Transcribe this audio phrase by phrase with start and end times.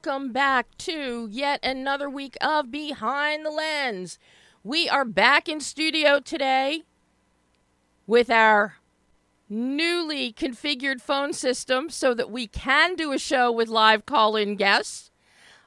[0.00, 4.16] Welcome back to yet another week of Behind the Lens.
[4.62, 6.84] We are back in studio today
[8.06, 8.76] with our
[9.48, 14.54] newly configured phone system so that we can do a show with live call in
[14.54, 15.10] guests.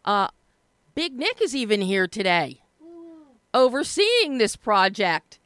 [0.06, 0.30] Uh,
[0.96, 2.62] Big Nick is even here today
[3.54, 5.40] overseeing this project.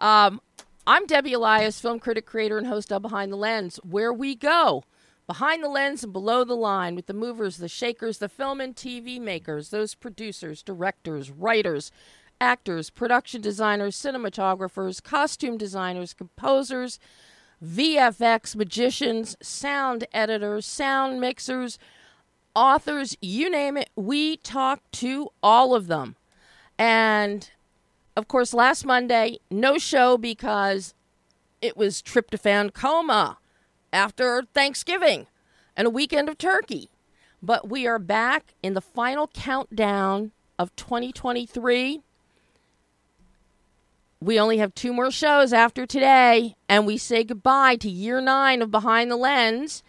[0.00, 0.40] Um,
[0.84, 4.82] I'm Debbie Elias, film critic, creator, and host of Behind the Lens, where we go
[5.32, 8.76] behind the lens and below the line with the movers, the shakers, the film and
[8.76, 11.90] TV makers, those producers, directors, writers,
[12.38, 16.98] actors, production designers, cinematographers, costume designers, composers,
[17.64, 21.78] VFX magicians, sound editors, sound mixers,
[22.54, 23.88] authors, you name it.
[23.96, 26.14] We talk to all of them.
[26.78, 27.48] And
[28.18, 30.92] of course, last Monday, no show because
[31.62, 33.38] it was tryptophan coma
[33.92, 35.26] after Thanksgiving
[35.76, 36.90] and a weekend of turkey.
[37.42, 42.00] But we are back in the final countdown of 2023.
[44.20, 48.62] We only have two more shows after today, and we say goodbye to year nine
[48.62, 49.82] of Behind the Lens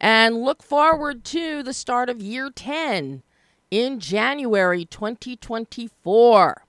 [0.00, 3.22] and look forward to the start of year 10
[3.70, 6.64] in January 2024.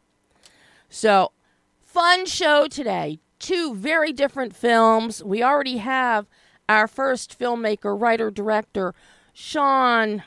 [0.89, 1.31] So,
[1.80, 3.19] fun show today.
[3.39, 5.23] Two very different films.
[5.23, 6.28] We already have
[6.72, 8.94] our first filmmaker, writer, director,
[9.34, 10.24] Sean,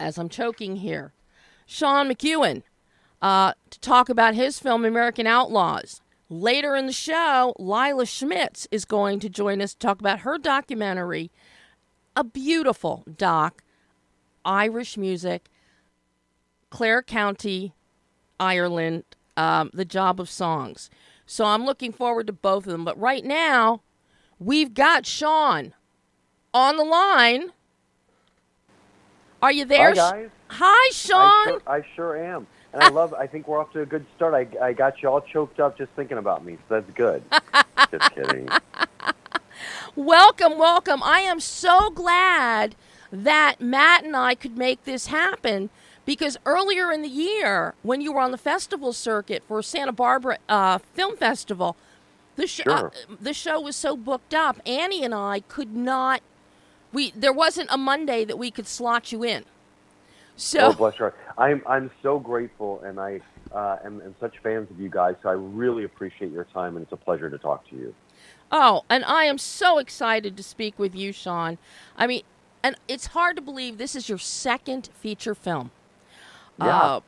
[0.00, 1.12] as I'm choking here,
[1.66, 2.62] Sean McEwen,
[3.20, 6.00] uh, to talk about his film, American Outlaws.
[6.30, 10.38] Later in the show, Lila Schmitz is going to join us to talk about her
[10.38, 11.30] documentary,
[12.16, 13.62] a beautiful doc,
[14.44, 15.50] Irish music,
[16.70, 17.74] Clare County,
[18.40, 19.04] Ireland,
[19.36, 20.90] um, The Job of Songs.
[21.26, 22.84] So I'm looking forward to both of them.
[22.84, 23.82] But right now,
[24.38, 25.74] We've got Sean
[26.52, 27.52] on the line.
[29.42, 29.90] Are you there?
[29.90, 30.30] Hi, guys.
[30.48, 31.20] Hi, Sean.
[31.20, 32.46] I sure, I sure am.
[32.72, 34.34] And I love, I think we're off to a good start.
[34.34, 37.22] I, I got you all choked up just thinking about me, so that's good.
[37.90, 38.48] just kidding.
[39.94, 41.00] Welcome, welcome.
[41.04, 42.74] I am so glad
[43.12, 45.70] that Matt and I could make this happen
[46.04, 50.38] because earlier in the year, when you were on the festival circuit for Santa Barbara
[50.48, 51.76] uh, Film Festival,
[52.36, 52.90] the show, uh,
[53.20, 54.60] the show was so booked up.
[54.66, 56.22] Annie and I could not.
[56.92, 59.44] We there wasn't a Monday that we could slot you in.
[60.36, 61.18] So Oh, bless your heart.
[61.38, 63.20] I'm, I'm so grateful, and I
[63.52, 66.82] uh, am, am such fans of you guys, so I really appreciate your time, and
[66.82, 67.94] it's a pleasure to talk to you.
[68.50, 71.58] Oh, and I am so excited to speak with you, Sean.
[71.96, 72.22] I mean,
[72.62, 75.70] and it's hard to believe this is your second feature film.
[76.58, 76.66] Yeah.
[76.66, 77.00] Uh,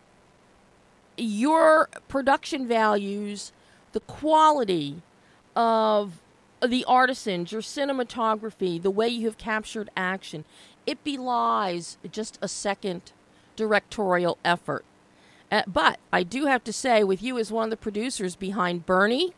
[1.17, 3.53] your production values,
[3.93, 5.03] the quality
[5.57, 6.21] of
[6.65, 10.45] the artisans, your cinematography, the way you have captured action,
[10.87, 13.13] it belies just a second
[13.57, 14.85] directorial effort.
[15.51, 18.85] Uh, but I do have to say, with you as one of the producers behind
[18.87, 19.33] Bernie,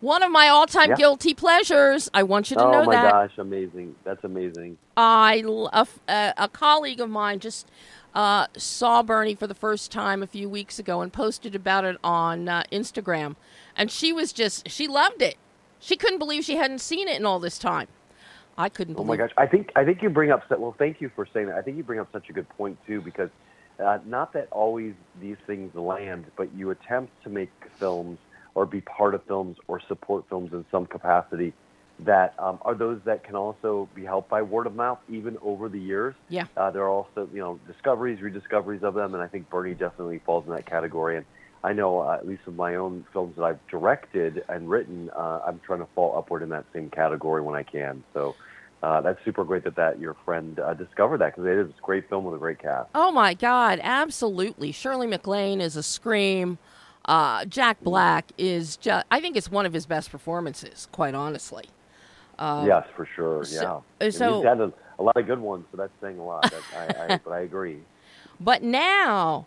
[0.00, 0.96] one of my all-time Yeah.
[0.96, 2.10] guilty pleasures.
[2.12, 3.12] I want you to oh, know that.
[3.14, 3.94] Oh my gosh, amazing.
[4.04, 4.78] That's amazing.
[4.96, 7.66] I l- a, f- a- a colleague of mine just
[8.14, 11.96] uh, saw Bernie for the first time a few weeks ago and posted about it
[12.04, 13.36] on uh, Instagram,
[13.76, 15.36] and she was just she loved it.
[15.78, 17.88] She couldn't believe she hadn't seen it in all this time.
[18.58, 19.08] I couldn't believe.
[19.08, 20.74] Oh my gosh, I think I think you bring up well.
[20.78, 21.56] Thank you for saying that.
[21.56, 23.30] I think you bring up such a good point too, because
[23.78, 28.18] uh, not that always these things land, but you attempt to make films
[28.54, 31.52] or be part of films or support films in some capacity
[32.00, 35.68] that um, are those that can also be helped by word of mouth, even over
[35.68, 36.14] the years.
[36.28, 36.46] Yeah.
[36.56, 40.20] Uh, there are also you know discoveries, rediscoveries of them, and I think Bernie definitely
[40.24, 41.18] falls in that category.
[41.18, 41.26] And
[41.66, 45.40] I know uh, at least with my own films that I've directed and written, uh,
[45.46, 48.02] I'm trying to fall upward in that same category when I can.
[48.14, 48.34] So.
[48.82, 51.80] Uh, that's super great that, that your friend uh, discovered that because it is a
[51.82, 52.88] great film with a great cast.
[52.94, 54.70] Oh my God, absolutely.
[54.70, 56.58] Shirley MacLaine is a scream.
[57.06, 61.64] Uh, Jack Black is just, I think it's one of his best performances, quite honestly.
[62.38, 63.44] Uh, yes, for sure.
[63.44, 66.18] so- yeah, And so- he's had a, a lot of good ones, so that's saying
[66.18, 66.42] a lot.
[66.42, 66.62] That,
[67.08, 67.78] I, I, but I agree.
[68.38, 69.46] But now,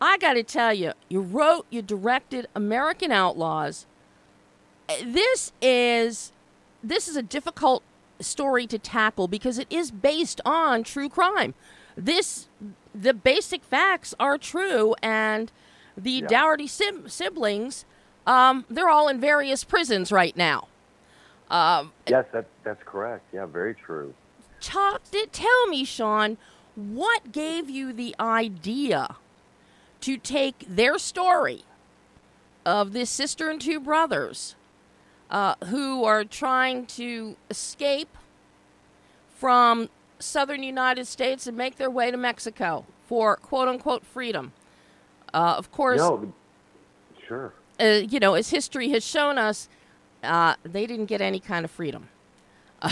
[0.00, 3.86] I got to tell you, you wrote, you directed American Outlaws.
[5.02, 6.32] This is
[6.82, 7.82] this is a difficult
[8.20, 11.54] story to tackle because it is based on true crime.
[11.96, 12.48] This
[12.94, 15.50] the basic facts are true, and
[15.96, 16.26] the Yeah.
[16.26, 17.84] Dougherty sim- siblings,
[18.26, 20.68] um, they're all in various prisons right now.
[21.50, 23.24] Um, Yes, that, that's correct.
[23.32, 24.14] Yeah, very true.
[24.60, 25.02] talk,
[25.32, 26.36] tell me, Sean,
[26.74, 29.16] what gave you the idea
[30.04, 31.64] to take their story
[32.66, 34.54] of this sister and two brothers
[35.30, 38.18] uh, who are trying to escape
[39.34, 44.52] from southern United States and make their way to Mexico for quote unquote freedom.
[45.32, 46.34] Uh, of course, no,
[47.26, 47.54] sure.
[47.80, 49.70] Uh, you know, as history has shown us,
[50.22, 52.08] uh, they didn't get any kind of freedom.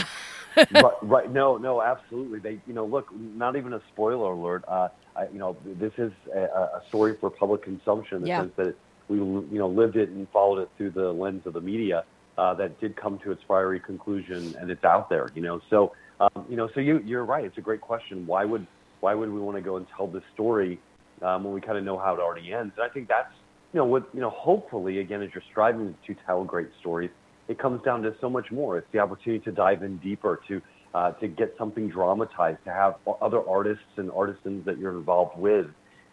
[0.72, 1.32] right, right.
[1.32, 2.38] No, no, absolutely.
[2.38, 4.64] They, you know, look, not even a spoiler alert.
[4.68, 8.40] Uh, I, you know, this is a, a story for public consumption in the Yeah.
[8.40, 8.74] sense that
[9.08, 12.04] we, you know, lived it and followed it through the lens of the media
[12.38, 15.28] uh, that did come to its fiery conclusion, and it's out there.
[15.34, 17.44] You know, so um, you know, so you, you're right.
[17.44, 18.26] It's a great question.
[18.26, 18.66] Why would
[19.00, 20.78] why would we want to go and tell this story
[21.20, 22.72] um, when we kind of know how it already ends?
[22.76, 23.32] And I think that's
[23.72, 24.30] you know what you know.
[24.30, 27.10] Hopefully, again, as you're striving to tell great stories,
[27.48, 28.78] it comes down to so much more.
[28.78, 30.62] It's the opportunity to dive in deeper, to
[30.94, 35.66] uh, to get something dramatized, to have other artists and artisans that you're involved with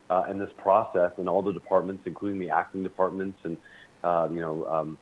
[0.10, 3.58] uh, in this process, and all the departments, including the acting departments and
[4.04, 4.98] uh, you know um,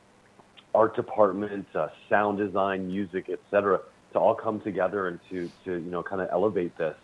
[0.74, 3.80] art department, uh, sound design, music, et cetera,
[4.12, 6.96] to all come together and to to you know kind of elevate this.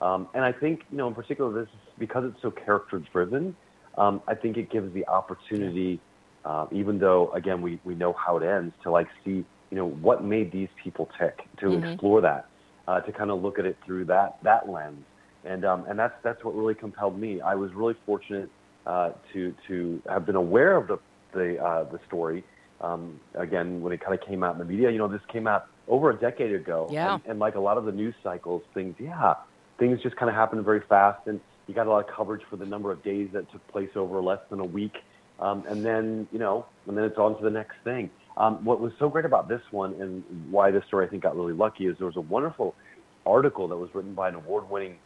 [0.00, 1.68] Um, and I think you know in particular this
[1.98, 3.56] because it's so character driven.
[3.98, 6.00] Um, I think it gives the opportunity,
[6.44, 9.88] uh, even though again we we know how it ends, to like see you know
[9.88, 11.92] what made these people tick, to Mhm.
[11.92, 12.46] explore that,
[12.88, 15.04] uh, to kind of look at it through that that lens.
[15.44, 17.40] And um, and that's that's what really compelled me.
[17.40, 18.50] I was really fortunate
[18.86, 20.98] uh, to to have been aware of the
[21.32, 22.44] the uh, the story.
[22.80, 25.46] Um, again, when it kind of came out in the media, you know, this came
[25.46, 26.88] out over a decade ago.
[26.90, 27.14] Yeah.
[27.14, 29.34] And, and like a lot of the news cycles, things, yeah,
[29.78, 32.56] things just kind of happened very fast, and you got a lot of coverage for
[32.56, 34.94] the number of days that took place over less than a week,
[35.40, 38.10] um, and then you know, and then it's on to the next thing.
[38.36, 41.36] Um, what was so great about this one, and why this story I think got
[41.36, 42.74] really lucky, is there was a wonderful
[43.26, 44.96] article that was written by an award-winning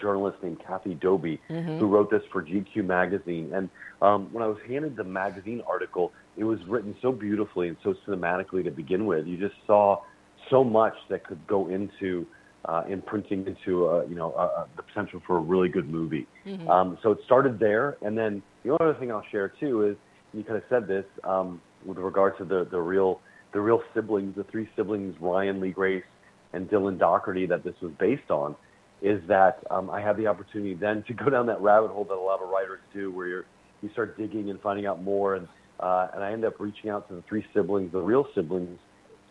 [0.00, 1.40] journalist named Kathy Dobie,
[1.78, 3.52] who wrote this for GQ magazine.
[3.52, 3.68] And
[4.00, 7.94] um, when I was handed the magazine article, it was written so beautifully and so
[8.06, 9.26] cinematically to begin with.
[9.26, 10.02] You just saw
[10.48, 12.26] so much that could go into
[12.66, 16.26] uh, imprinting into a, you know a, a, the potential for a really good movie.
[16.68, 19.96] Um, so it started there, and then the only other thing I'll share too is
[20.32, 23.20] you kind of said this um, with regard to the the real
[23.52, 26.04] the real siblings, the three siblings, Ryan Lee Grace
[26.52, 28.54] and Dylan Dougherty, that this was based on,
[29.02, 32.14] is that um, I had the opportunity then to go down that rabbit hole that
[32.14, 33.44] a lot of writers do, where you're
[33.82, 35.48] you start digging and finding out more, and
[35.80, 38.78] uh, and I ended up reaching out to the three siblings, the real siblings,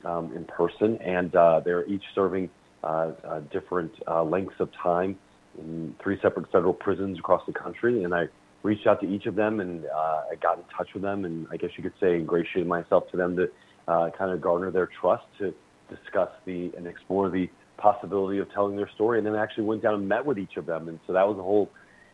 [0.05, 2.49] um, in person, and uh, they're each serving
[2.83, 5.17] uh, uh, different uh, lengths of time
[5.57, 8.03] in three separate federal prisons across the country.
[8.03, 8.25] And I
[8.63, 11.47] reached out to each of them, and uh, I got in touch with them, and
[11.51, 13.47] I guess you could say ingratiated myself to them to
[13.87, 15.53] uh, kind of garner their trust to
[15.89, 19.17] discuss the and explore the possibility of telling their story.
[19.17, 21.27] And then I actually went down and met with each of them, and so that
[21.27, 21.69] was a whole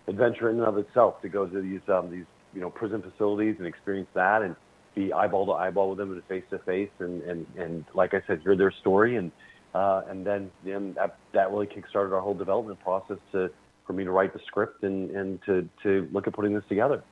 [0.07, 3.55] adventure in and of itself to go to these um, these you know prison facilities
[3.57, 4.55] and experience that and
[4.93, 8.21] be eyeball to eyeball with them and face to face and and and like I
[8.27, 9.17] said, hear their story.
[9.17, 9.31] And
[9.73, 13.49] uh, and then then that that really kickstarted our whole development process to
[13.85, 17.03] for me to write the script and and to to look at putting this together.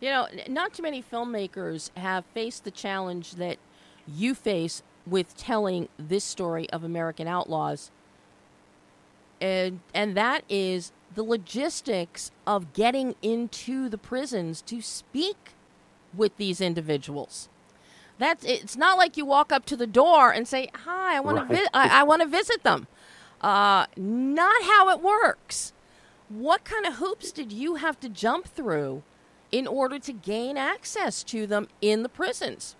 [0.00, 3.56] You know, not too many filmmakers have faced the challenge that
[4.06, 7.90] you face with telling this story of American outlaws.
[9.40, 15.52] And and that is the logistics of getting into the prisons to speak
[16.14, 17.48] with these individuals.
[18.18, 21.38] That's it's not like you walk up to the door and say, "Hi, I want
[21.38, 21.48] Right.
[21.48, 22.86] to vi- I, I want to visit them."
[23.42, 25.74] Uh, not how it works.
[26.28, 29.02] What kind of hoops did you have to jump through
[29.52, 32.74] in order to gain access to them in the prisons?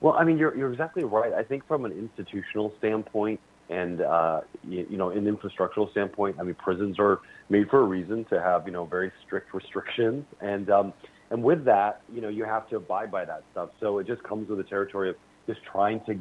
[0.00, 1.32] Well, I mean, you're you're exactly right.
[1.32, 6.42] I think from an institutional standpoint and uh, you, you know, an infrastructural standpoint, I
[6.42, 10.70] mean, prisons are made for a reason to have you know very strict restrictions, and
[10.70, 10.92] um,
[11.30, 13.70] and with that, you know, you have to abide by that stuff.
[13.80, 16.12] So it just comes with the territory of just trying to,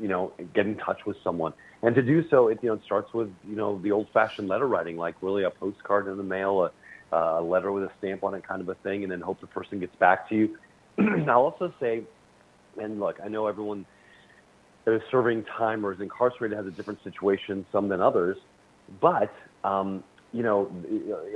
[0.00, 1.52] you know, get in touch with someone,
[1.82, 4.66] and to do so, it you know it starts with you know the old-fashioned letter
[4.66, 6.70] writing, like really a postcard in the mail,
[7.12, 9.40] a, a letter with a stamp on it, kind of a thing, and then hope
[9.40, 10.56] the person gets back to you.
[11.28, 12.04] I'll also say
[12.78, 13.86] and look, I know everyone
[14.84, 18.36] that is serving time or is incarcerated has a different situation, some than others,
[19.00, 19.32] but
[19.64, 20.70] um, you know,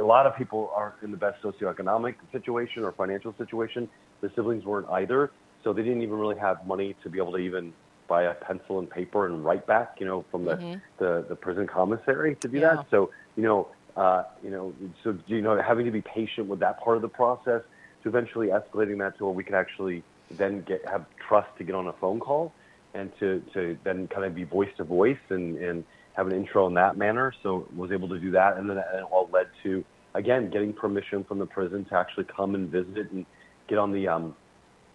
[0.01, 3.89] a lot of people aren't in the best socioeconomic situation or financial situation.
[4.21, 5.31] The siblings weren't either,
[5.65, 7.73] so they didn't even really have money to be able to even
[8.11, 10.83] buy a pencil and paper and write back, you know, from the Mhm.
[10.99, 12.75] the, the prison commissary to do Yeah.
[12.77, 12.87] that.
[12.91, 16.79] So you know, uh, you know, so you know, having to be patient with that
[16.81, 17.63] part of the process
[18.03, 20.03] to eventually escalating that to where we could actually
[20.37, 22.53] then get have trust to get on a phone call
[22.95, 25.85] and to, to then kind of be voice to voice and, and
[26.17, 27.33] have an intro in that manner.
[27.43, 31.23] So was able to do that, and then that all led to again getting permission
[31.25, 33.25] from the prison to actually come and visit and
[33.69, 34.35] get on the um,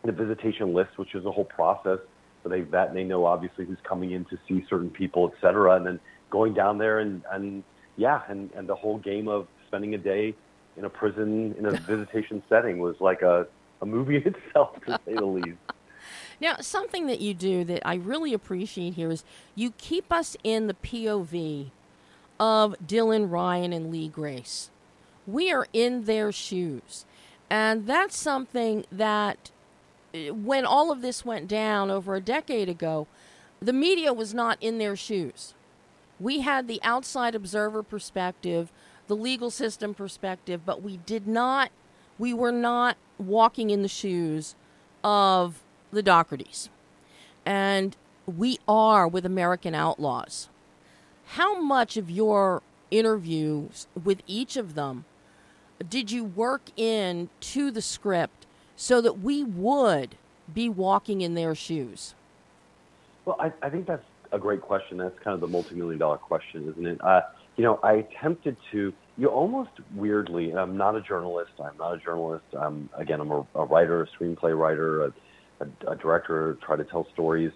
[0.04, 2.00] the visitation list, which is a whole process.
[2.46, 5.42] So they vet and they know obviously who's coming in to see certain people, et
[5.42, 6.00] cetera, and then
[6.30, 7.64] going down there and and
[7.98, 10.36] yeah, and and the whole game of spending a day
[10.78, 13.48] in a prison in a visitation setting was like a
[13.82, 15.58] a movie in itself to say the least.
[16.40, 19.24] Now, something that you do that I really appreciate here is
[19.56, 21.72] you keep us in the POV
[22.40, 24.70] of Dylan Ryan and Lee Grace.
[25.26, 27.06] We are in their shoes.
[27.50, 29.50] And that's something that
[30.32, 33.08] when all of this went down over a decade ago,
[33.60, 35.54] the media was not in their shoes.
[36.20, 38.72] We had the outside observer perspective,
[39.08, 41.72] the legal system perspective, but we did not,
[42.18, 44.56] we were not walking in the shoes
[45.04, 46.70] of the Doughertys.
[47.46, 47.96] And
[48.26, 50.50] we are with American Outlaws.
[51.26, 55.06] How much of your interviews with each of them
[55.90, 58.45] did you work in to the script
[58.76, 60.16] so that we would
[60.54, 62.14] be walking in their shoes?
[63.26, 64.98] Well, I, I think that's a great question.
[64.98, 67.04] That's kind of the multi-million dollar question, isn't it?
[67.04, 67.22] Uh,
[67.58, 68.94] you know, I attempted to.
[69.18, 70.54] You almost weirdly.
[70.54, 71.52] I'm not a journalist.
[71.64, 72.46] I'm not a journalist.
[72.58, 73.22] I'm again.
[73.22, 75.14] I'm a, a writer, a screenplay writer, a,
[75.62, 76.58] a, a director.
[76.66, 77.52] Try to tell stories.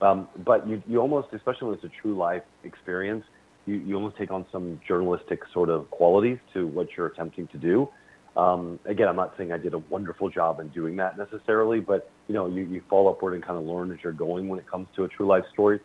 [0.00, 3.24] Um, but you, you almost, especially when it's a true life experience,
[3.66, 7.58] you, you almost take on some journalistic sort of qualities to what you're attempting to
[7.58, 7.88] do.
[8.36, 12.10] Um, again, I'm not saying I did a wonderful job in doing that necessarily, but
[12.28, 14.70] you know, you, you fall upward and kind of learn as you're going when it
[14.70, 15.80] comes to a true life story.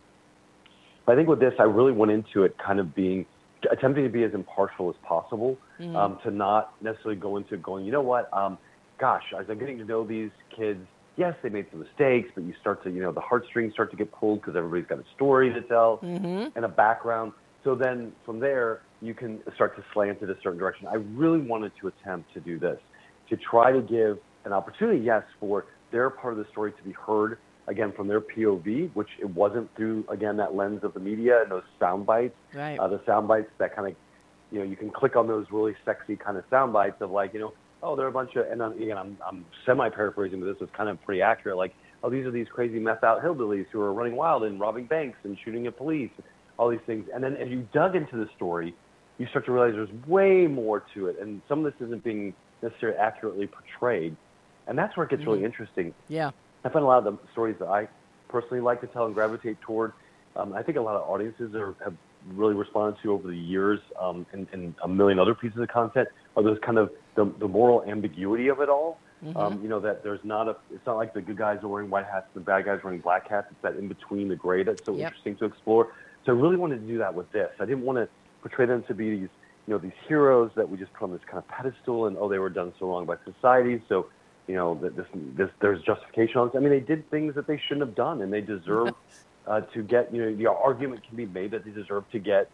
[1.05, 3.25] But I think with this, I really went into it kind of being
[3.71, 5.95] attempting to be as impartial as possible, mm-hmm.
[5.95, 8.57] um, to not necessarily go into going, you know what, um,
[8.99, 10.85] gosh, as I'm getting to know these kids,
[11.15, 13.97] yes, they made some mistakes, but you start to, you know, the heartstrings start to
[13.97, 16.47] get pulled because everybody's got a story to tell mm-hmm.
[16.55, 17.31] and a background.
[17.65, 20.87] So then from there, you can start to slant it a certain direction.
[20.87, 22.77] I really wanted to attempt to do this,
[23.29, 26.91] to try to give an opportunity, yes, for their part of the story to be
[26.91, 31.41] heard again from their POV, which it wasn't through again that lens of the media
[31.41, 32.35] and those sound bites.
[32.53, 32.77] Right.
[32.77, 33.95] Uh, the sound bites that kind of,
[34.51, 37.33] you know, you can click on those really sexy kind of sound bites of like,
[37.33, 40.45] you know, oh, they're a bunch of, and I'm, again, I'm, I'm semi paraphrasing, but
[40.45, 41.57] this is kind of pretty accurate.
[41.57, 44.85] Like, oh, these are these crazy meth out hillbillies who are running wild and robbing
[44.85, 46.11] banks and shooting at police,
[46.57, 47.07] all these things.
[47.13, 48.75] And then as you dug into the story,
[49.17, 52.33] you start to realize there's way more to it, and some of this isn't being
[52.61, 54.15] necessarily accurately portrayed.
[54.67, 55.31] And that's where it gets mm-hmm.
[55.31, 55.93] really interesting.
[56.07, 56.31] Yeah.
[56.63, 57.87] I find a lot of the stories that I
[58.27, 59.93] personally like to tell and gravitate toward.
[60.35, 61.93] Um, I think a lot of audiences are, have
[62.33, 66.07] really responded to over the years, um, and, and, a million other pieces of content
[66.35, 68.99] are those kind of the, the moral ambiguity of it all.
[69.23, 69.37] Mm-hmm.
[69.37, 70.57] Um, you know that there's not a.
[70.71, 72.81] It's not like the good guys are wearing white hats, and the bad guys are
[72.83, 73.47] wearing black hats.
[73.49, 75.07] It's that in between, the gray that's so yep.
[75.07, 75.93] interesting to explore.
[76.25, 77.51] So I really wanted to do that with this.
[77.59, 78.09] I didn't want to
[78.41, 79.29] portray them to be these,
[79.67, 82.29] you know, these heroes that we just put on this kind of pedestal, and oh,
[82.29, 83.81] they were done so wrong by society.
[83.89, 84.07] So
[84.47, 86.55] you know, that this, this, there's justification on this.
[86.55, 88.93] I mean, they did things that they shouldn't have done, and they deserve
[89.47, 92.49] uh, to get, you know, the argument can be made that they deserve to get,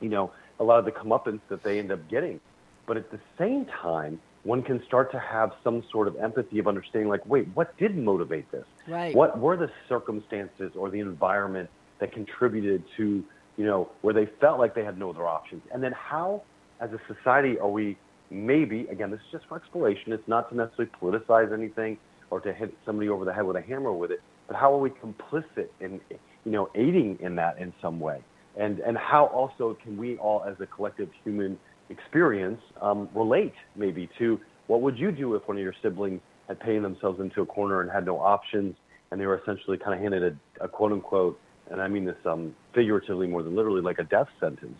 [0.00, 2.40] you know, a lot of the comeuppance that they end up getting.
[2.86, 6.68] But at the same time, one can start to have some sort of empathy of
[6.68, 8.64] understanding, like, wait, what did motivate this?
[8.86, 9.14] Right.
[9.14, 11.68] What were the circumstances or the environment
[12.00, 13.22] that contributed to,
[13.56, 15.62] you know, where they felt like they had no other options?
[15.72, 16.42] And then how,
[16.80, 17.96] as a society, are we
[18.30, 20.12] maybe, again, this is just for exploration.
[20.12, 21.98] It's not to necessarily politicize anything
[22.30, 24.80] or to hit somebody over the head with a hammer with it, but how are
[24.80, 26.00] we complicit in,
[26.44, 28.22] you know, aiding in that in some way?
[28.58, 31.58] And, and how also can we all, as a collective human
[31.90, 36.58] experience, um, relate maybe to what would you do if one of your siblings had
[36.58, 38.74] painted themselves into a corner and had no options
[39.10, 41.38] and they were essentially kind of handed a, a quote unquote,
[41.70, 44.78] and I mean this um, figuratively more than literally, like a death sentence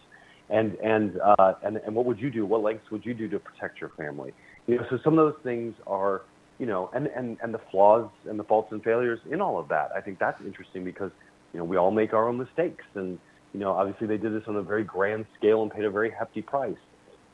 [0.48, 2.46] and and uh, and and what would you do?
[2.46, 4.32] What lengths would you do to protect your family?
[4.66, 6.22] You know, so some of those things are,
[6.58, 9.68] you know, and and and the flaws and the faults and failures in all of
[9.68, 9.90] that.
[9.96, 11.10] I think that's interesting because
[11.52, 13.18] you know we all make our own mistakes, and
[13.52, 16.12] you know, obviously they did this on a very grand scale and paid a very
[16.16, 16.76] hefty price.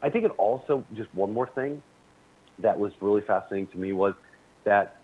[0.02, 1.82] I think it also just one more thing
[2.61, 4.14] that was really fascinating to me was
[4.64, 4.97] that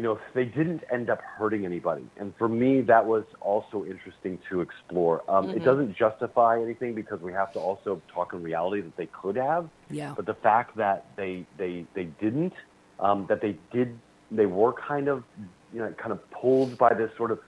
[0.00, 2.06] you know, they didn't end up hurting anybody.
[2.16, 5.22] And for me, that was also interesting to explore.
[5.28, 5.58] Um, mm-hmm.
[5.58, 9.36] It doesn't justify anything because we have to also talk in reality that they could
[9.36, 9.68] have.
[9.90, 10.14] Yeah.
[10.16, 12.54] But the fact that they they they didn't,
[12.98, 13.98] um, that they did,
[14.30, 15.22] they were kind of,
[15.70, 17.38] you know, kind of pulled by this sort of,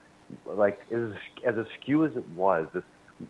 [0.45, 1.09] like as
[1.43, 2.83] as askew as it was, this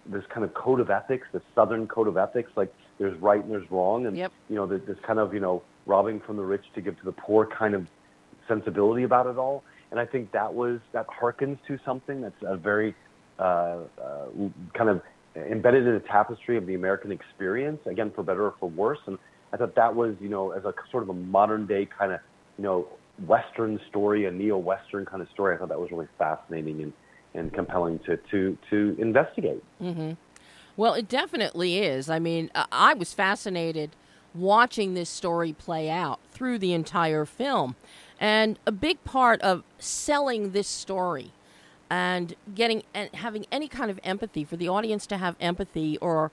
[0.06, 3.54] this kind of code of ethics, this Southern code of ethics, like there's right and
[3.54, 4.34] there's wrong, and yep.
[4.50, 7.06] you know, this, this kind of you know robbing from the rich to give to
[7.06, 7.88] the poor kind of
[8.48, 9.64] sensibility about it all.
[9.92, 12.96] And I think that was that harkens to something that's a very
[13.40, 14.26] uh, uh,
[14.74, 15.02] kind of
[15.36, 19.00] embedded in the tapestry of the American experience, again for better or for worse.
[19.06, 19.18] And
[19.52, 22.20] I thought that was, you know, as a sort of a modern day kind of,
[22.58, 22.88] you know,
[23.28, 25.56] Western story, a neo-Western kind of story.
[25.56, 26.94] I thought that was really fascinating and
[27.36, 29.64] and compelling to to to investigate.
[29.82, 30.14] Mm-hmm.
[30.76, 32.10] Well, it definitely is.
[32.10, 33.92] I mean, I was fascinated
[34.34, 37.76] watching this story play out through the entire film.
[38.20, 41.32] And a big part of selling this story
[41.90, 46.32] and getting and having any kind of empathy for the audience to have empathy or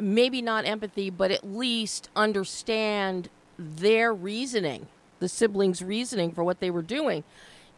[0.00, 4.86] maybe not empathy but at least understand their reasoning,
[5.18, 7.24] the siblings' reasoning for what they were doing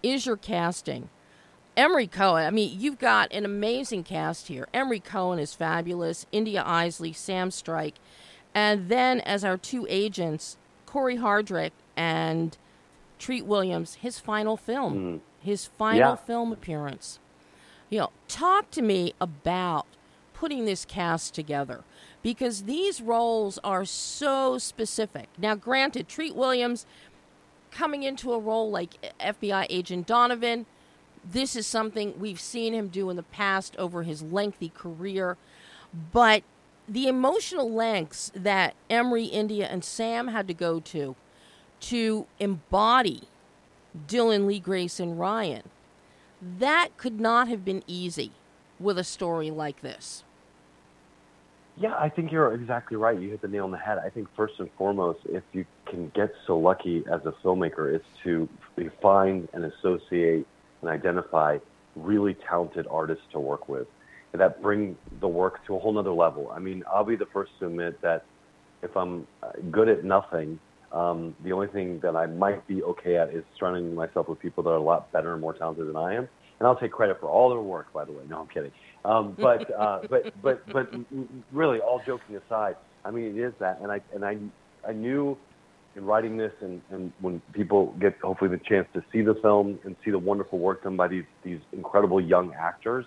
[0.03, 1.09] is your casting.
[1.77, 4.69] Emery Cohen, I mean, you've got an amazing cast here.
[4.73, 7.97] Emery Cohen is fabulous, India Eisley, Sam Strike,
[8.55, 12.57] and then as our two agents, Corey Hardrict and
[13.19, 15.21] Treat Williams, his final film, mm.
[15.41, 16.17] his final yeah.
[16.17, 17.19] film appearance.
[17.91, 19.87] You know, talk to me about
[20.33, 21.85] putting this cast together
[22.23, 25.29] because these roles are so specific.
[25.39, 26.87] Now, granted, Treat Williams
[27.71, 30.67] coming into a role like FBI agent Donovan,
[31.25, 35.37] this is something we've seen him do in the past over his lengthy career,
[36.13, 36.43] but
[36.89, 41.17] the emotional lengths that Emery, India, and Sam had to go to
[41.85, 43.25] to embody
[44.09, 45.63] Dylan Lee Grace and Ryan,
[46.59, 48.33] that could not have been easy
[48.81, 50.25] with a story like this.
[51.77, 53.19] Yeah, I think you're exactly right.
[53.19, 53.99] You hit the nail on the head.
[53.99, 58.03] I think first and foremost, if you can get so lucky as a filmmaker, is
[58.23, 58.49] to
[59.03, 60.47] find and associate
[60.81, 61.59] and identify
[61.97, 63.89] really talented artists to work with
[64.33, 66.51] that bring the work to a whole nother level.
[66.55, 68.25] I mean, I'll be the first to admit that
[68.83, 69.27] if I'm
[69.71, 70.59] good at nothing,
[70.95, 74.63] um, the only thing that I might be okay at is surrounding myself with people
[74.63, 76.29] that are a lot better and more talented than I am.
[76.61, 78.23] And I'll take credit for all their work, by the way.
[78.29, 78.71] No, I'm kidding.
[79.05, 80.89] Um, but, uh, but, but, but
[81.53, 83.81] really, all joking aside, I mean, it is that.
[83.83, 84.39] And I, and I,
[84.89, 85.37] I knew
[85.97, 89.79] in writing this and, and when people get hopefully the chance to see the film
[89.85, 93.05] and see the wonderful work done by these, these incredible young actors,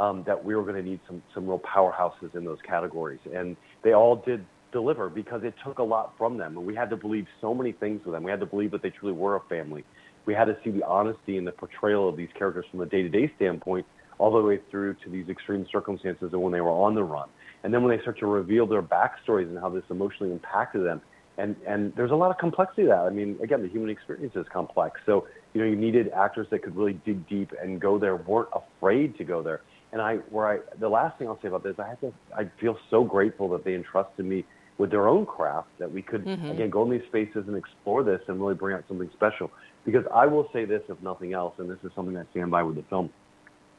[0.00, 3.56] um, that we were going to need some some real powerhouses in those categories, and
[3.82, 6.96] they all did deliver because it took a lot from them, and we had to
[6.96, 8.22] believe so many things with them.
[8.22, 9.84] We had to believe that they truly were a family.
[10.26, 13.32] We had to see the honesty and the portrayal of these characters from a day-to-day
[13.36, 13.86] standpoint,
[14.18, 17.28] all the way through to these extreme circumstances and when they were on the run,
[17.62, 21.00] and then when they start to reveal their backstories and how this emotionally impacted them.
[21.38, 23.00] And and there's a lot of complexity to that.
[23.00, 25.00] I mean, again, the human experience is complex.
[25.06, 28.48] So you know, you needed actors that could really dig deep and go there, weren't
[28.52, 29.60] afraid to go there
[29.92, 32.50] and I, where I, the last thing I'll say about this, I have to, I
[32.60, 34.44] feel so grateful that they entrusted me
[34.78, 36.46] with their own craft that we could mm-hmm.
[36.46, 39.50] again go in these spaces and explore this and really bring out something special.
[39.84, 42.62] Because I will say this, if nothing else, and this is something I stand by
[42.62, 43.10] with the film,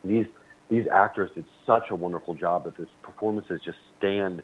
[0.03, 0.25] these
[0.69, 4.43] these actors did such a wonderful job that these performances just stand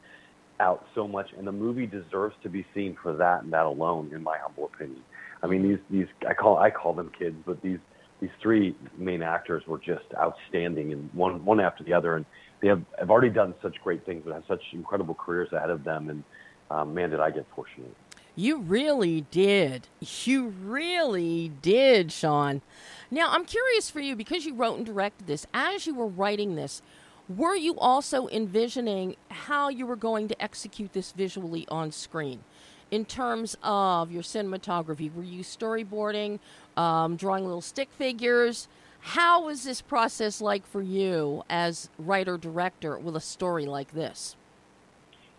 [0.60, 4.12] out so much, and the movie deserves to be seen for that and that alone,
[4.14, 5.02] in my humble opinion.
[5.44, 7.80] I mean, these these I call I call them kids, but these
[8.22, 12.26] these three main actors were just outstanding, and one one after the other, and
[12.62, 15.84] they have, have already done such great things, but have such incredible careers ahead of
[15.84, 16.10] them.
[16.10, 16.24] And
[16.70, 17.96] um, man, did I get fortunate.
[18.36, 19.88] You really did.
[20.24, 22.62] You really did, Sean.
[23.10, 25.48] Now, I'm curious for you because you wrote and directed this.
[25.54, 26.82] As you were writing this,
[27.30, 32.44] were you also envisioning how you were going to execute this visually on screen?
[32.92, 35.14] in terms of your cinematography?
[35.14, 36.40] Were you storyboarding,
[36.78, 38.68] um, drawing little stick figures?
[39.00, 44.36] How was this process like for you as writer director with a story like this?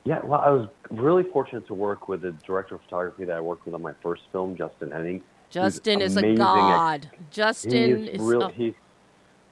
[0.06, 3.40] Yeah, well, I was really fortunate to work with the director of photography that I
[3.40, 5.20] worked with on my first film, Justin Henning.
[5.50, 7.10] Justin is a god.
[7.30, 8.74] Justin is, is real, he's,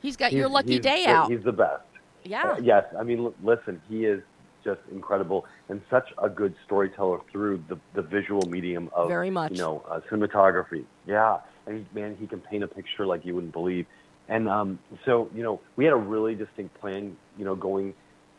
[0.00, 1.30] he's got he's, your lucky day out.
[1.30, 1.82] He's the best.
[2.22, 2.52] Yeah.
[2.52, 4.22] Uh, yes, I mean, listen, he is
[4.62, 9.52] just incredible and such a good storyteller through the, the visual medium of very much
[9.52, 10.84] you know uh, cinematography.
[11.06, 13.86] Yeah, and man, he can paint a picture like you wouldn't believe.
[14.28, 17.92] And um, so you know, we had a really distinct plan, you know, going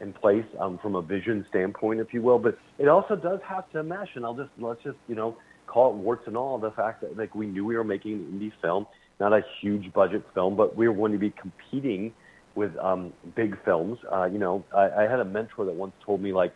[0.06, 2.40] in place um, from a vision standpoint, if you will.
[2.40, 5.36] But it also does have to mesh, and I'll just let's just you know
[5.68, 8.40] call it warts and all the fact that like we knew we were making an
[8.40, 8.88] indie film,
[9.20, 12.14] not a huge budget film, but we were going to be competing
[12.54, 13.98] with um, big films.
[14.12, 16.54] Uh, you know, I, I had a mentor that once told me like,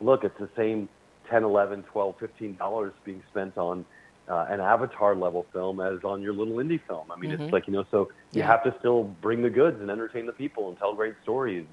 [0.00, 0.88] look, it's the same
[1.30, 3.84] 10, 11, 12, 15 dollars being spent on
[4.28, 7.10] uh, an Avatar level film as on your little indie film.
[7.12, 7.42] I mean, mm-hmm.
[7.42, 8.46] it's like you know, so you yeah.
[8.46, 11.66] have to still bring the goods and entertain the people and tell great stories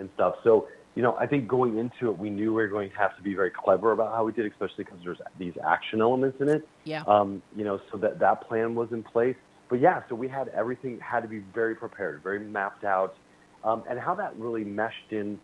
[0.00, 0.34] and stuff.
[0.42, 3.16] So you know, I think going into it, we knew we were going to have
[3.16, 6.48] to be very clever about how we did, especially because there's these action elements in
[6.48, 6.68] it.
[6.82, 7.04] Yeah.
[7.06, 9.36] Um, you know, so that that plan was in place
[9.70, 13.14] but yeah, so we had everything had to be very prepared, very mapped out,
[13.62, 15.38] um, and how that really meshed in,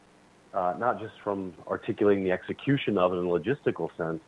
[0.52, 4.20] uh, not just from articulating the execution of it in a logistical sense,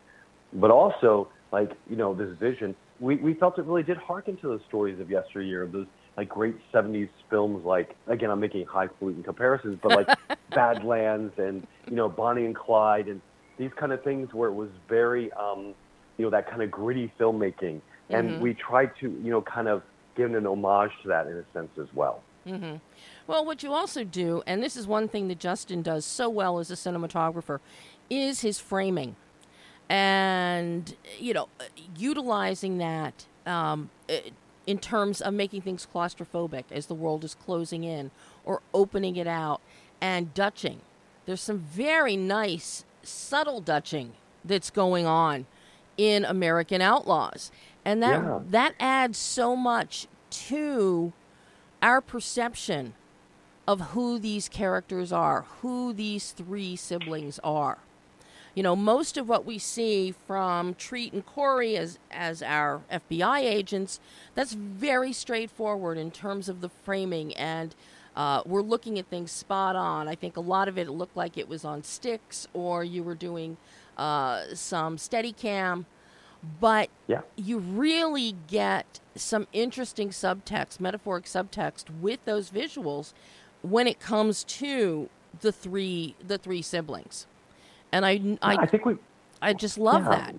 [0.54, 2.76] but also like you know this vision.
[3.00, 5.86] We we felt it really did harken to those stories of yesteryear, of those
[6.18, 10.08] like great 70s films like again I'm making highfalutin comparisons but like
[10.54, 13.22] Badlands and you know Bonnie and Clyde and
[13.56, 15.74] these kind of things where it was very um,
[16.18, 18.40] you know that kind of gritty filmmaking and Mhm.
[18.40, 19.82] we tried to you know kind of
[20.16, 22.24] give an homage to that in a sense as well.
[22.44, 22.76] hmm
[23.28, 26.58] Well, what you also do, and this is one thing that Justin does so well
[26.58, 27.60] as a cinematographer,
[28.10, 29.14] is his framing,
[29.88, 31.48] and you know,
[31.96, 34.20] utilizing that um, eh,
[34.68, 38.10] in terms of making things claustrophobic as the world is closing in,
[38.44, 39.62] or opening it out,
[39.98, 40.82] and dutching.
[41.24, 44.12] There's some very nice, subtle dutching
[44.44, 45.46] that's going on
[45.96, 47.50] in American Outlaws,
[47.82, 48.40] and that Yeah.
[48.50, 51.14] that adds so much to
[51.80, 52.92] our perception
[53.66, 57.78] of who these characters are, who these three siblings are.
[58.58, 63.38] You know, most of what we see from Treat and Corey as as our FBI
[63.38, 64.00] agents,
[64.34, 67.76] that's very straightforward in terms of the framing, and
[68.16, 70.08] uh, we're looking at things spot on.
[70.08, 73.14] I think a lot of it looked like it was on sticks, or you were
[73.14, 73.58] doing
[73.96, 75.84] uh, some Steadicam,
[76.60, 77.20] but Yeah.
[77.36, 83.12] you really get some interesting subtext, metaphoric subtext with those visuals
[83.62, 85.10] when it comes to
[85.42, 87.28] the three the three siblings.
[87.92, 88.96] And I I I, think we
[89.40, 90.10] I just love Yeah.
[90.10, 90.34] that.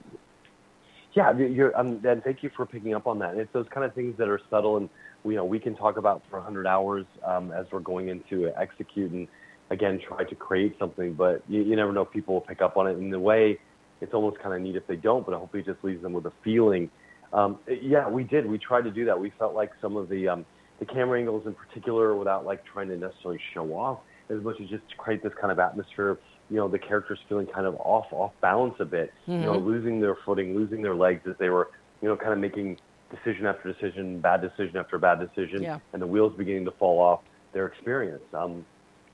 [1.13, 3.35] Yeah, you- you're, um, and thank you for picking up on that.
[3.35, 4.89] It's those kind of things that are subtle, and
[5.25, 9.11] you know we can talk about for 100 hours um, as we're going into execute
[9.11, 9.27] and
[9.71, 11.13] again try to create something.
[11.13, 12.97] But you, you never know if people will pick up on it.
[12.97, 13.59] In the way,
[14.01, 16.25] it's almost kind of neat if they don't, but hopefully it just leaves them with
[16.25, 16.89] a feeling.
[17.33, 18.45] Um, yeah, we did.
[18.45, 19.19] We tried to do that.
[19.19, 20.45] We felt like some of the um,
[20.79, 24.69] the camera angles in particular, without like trying to necessarily show off, as much as
[24.69, 26.19] just to create this kind of atmosphere.
[26.49, 29.63] You know, the characters feeling kind of off off balance a bit you know, Mhm.
[29.65, 31.69] losing their footing, losing their legs as they were,
[32.01, 32.77] you know, kind of making
[33.09, 35.79] decision after decision, bad decision after bad decision, Yeah.
[35.93, 37.21] and the wheels beginning to fall off
[37.53, 38.23] their experience.
[38.33, 38.67] Um,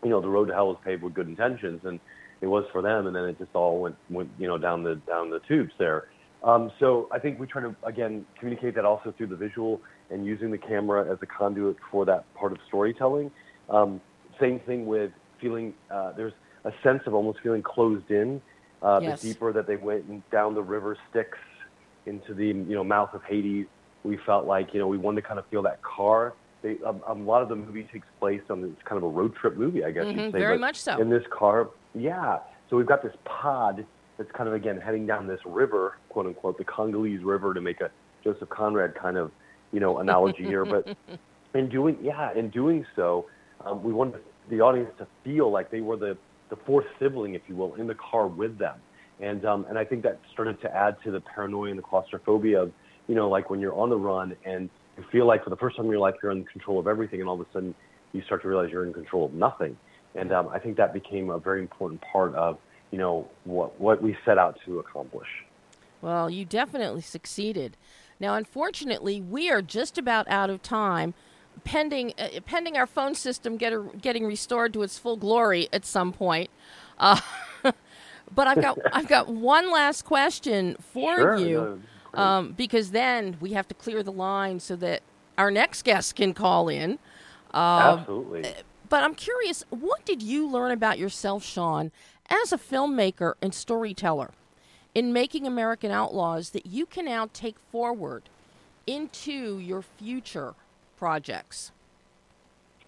[0.04, 2.00] you know, the road to hell was paved with good intentions, and
[2.42, 4.96] it was for them, and then it just all went, went you know, down the
[5.08, 6.04] down the tubes there.
[6.42, 10.26] Um, so I think we try to again communicate that also through the visual and
[10.26, 13.32] using the camera as a conduit for that part of storytelling.
[13.70, 14.02] Um,
[14.40, 15.76] same thing with feeling.
[15.90, 16.34] Uh, there's
[16.66, 18.42] a sense of almost feeling closed in.
[18.82, 19.22] Uh, Yes.
[19.22, 21.38] The deeper that they went and down the river Styx
[22.06, 23.66] into the you know mouth of Hades,
[24.04, 26.34] we felt like you know we wanted to kind of feel that car.
[26.62, 29.36] They, um, a lot of the movie takes place on this kind of a road
[29.36, 30.40] trip movie, I guess Mhm, you'd say.
[30.40, 31.00] very much so.
[31.00, 32.40] In this car, yeah.
[32.70, 33.86] So we've got this pod
[34.18, 37.82] that's kind of again heading down this river, quote unquote, the Congolese River, to make
[37.82, 37.92] a
[38.24, 39.32] Joseph Conrad kind of
[39.72, 40.66] you know analogy here.
[40.66, 40.96] But
[41.54, 43.26] in doing yeah, in doing so,
[43.64, 46.18] um, we wanted the audience to feel like they were the
[46.50, 48.76] the fourth sibling, if you will, in the car with them.
[49.20, 52.62] And um, and I think that started to add to the paranoia and the claustrophobia
[52.62, 52.72] of
[53.08, 55.78] you know like when you're on the run and you feel like for the first
[55.78, 57.74] time in your life you're in control of everything, and all of a sudden
[58.12, 59.78] you start to realize you're in control of nothing.
[60.16, 62.58] And um, I think that became a very important part of
[62.92, 65.30] you know what what we set out to accomplish.
[66.02, 67.78] Well, you definitely succeeded.
[68.20, 71.14] Now, unfortunately, we are just about out of time,
[71.64, 76.12] pending uh, pending our phone system get getting restored to its full glory at some
[76.12, 76.50] point.
[77.00, 77.20] Uh,
[77.64, 81.82] but I've got I've got one last question for Sure, you,
[82.14, 85.02] no, um, because then we have to clear the line so that
[85.38, 87.00] our next guest can call in.
[87.54, 88.54] Um, Absolutely.
[88.90, 91.92] but I'm curious, what did you learn about yourself, Sean,
[92.30, 94.32] as a filmmaker and storyteller
[94.94, 98.24] in making American Outlaws that you can now take forward
[98.88, 100.54] into your future
[101.06, 101.72] projects?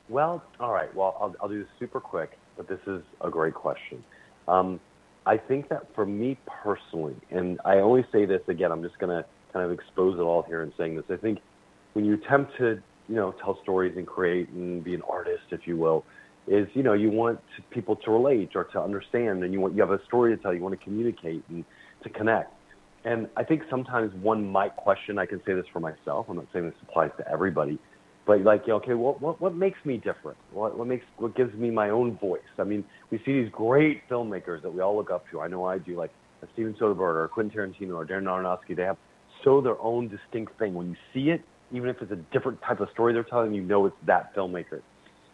[0.10, 0.92] Well, all right.
[0.96, 4.04] Well, I'll, I'll do this super quick, but this is a great question.
[4.48, 4.80] Um,
[5.28, 9.16] I think that for me personally, and I always say this again, I'm just going
[9.16, 11.06] to kind of expose it all here in saying this.
[11.12, 11.38] I think
[11.94, 15.68] when you attempt to, you know, tell stories and create and be an artist, if
[15.68, 16.04] you will,
[16.48, 19.82] is you know you want people to relate or to understand, and you want you
[19.82, 21.64] have a story to tell, you want to communicate and
[22.02, 22.52] to connect.
[23.06, 25.20] And I think sometimes one might question.
[25.20, 26.26] I can say this for myself.
[26.30, 27.78] I'm not saying this applies to everybody,
[28.28, 30.38] but like, okay, what what what makes me different?
[30.52, 32.42] What what makes what gives me my own voice?
[32.60, 35.40] I mean, we see these great filmmakers that we all look up to.
[35.40, 36.12] I know I do, like
[36.54, 38.76] Steven Soderbergh or Quentin Tarantino or Darren Aronofsky.
[38.76, 38.98] They have
[39.44, 40.74] so their own distinct thing.
[40.74, 43.62] When you see it, even if it's a different type of story they're telling, you
[43.64, 44.82] know it's that filmmaker.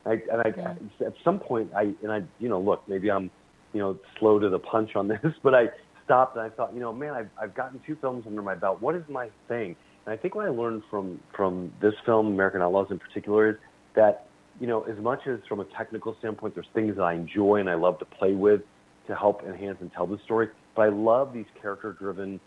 [0.06, 1.08] I, and I, Yeah.
[1.08, 3.32] at some point, I and I, you know, look, maybe I'm,
[3.74, 5.66] you know, slow to the punch on this, but I
[6.06, 8.82] stopped and I thought, you know, man, I've I've gotten two films under my belt.
[8.82, 9.76] What is my thing?
[10.06, 13.56] And I think what I learned from from this film, American Outlaws in particular, is
[13.96, 14.26] that
[14.60, 17.70] you know, as much as from a technical standpoint, there's things that I enjoy and
[17.70, 18.62] I love to play with
[19.08, 20.50] to help enhance and tell the story.
[20.76, 22.40] But I love these character-driven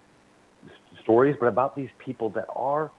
[0.66, 2.92] s- stories, but about these people that are,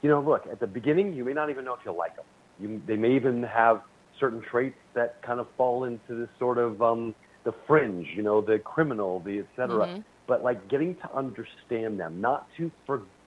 [0.00, 2.24] you know, look, at the beginning, you may not even know if you'll like them.
[2.58, 3.82] You, they may even have
[4.18, 8.40] certain traits that kind of fall into this sort of um, the fringe, you know,
[8.40, 9.88] the criminal, the et cetera.
[9.88, 10.04] Mhm.
[10.26, 12.70] But like getting to understand them, not to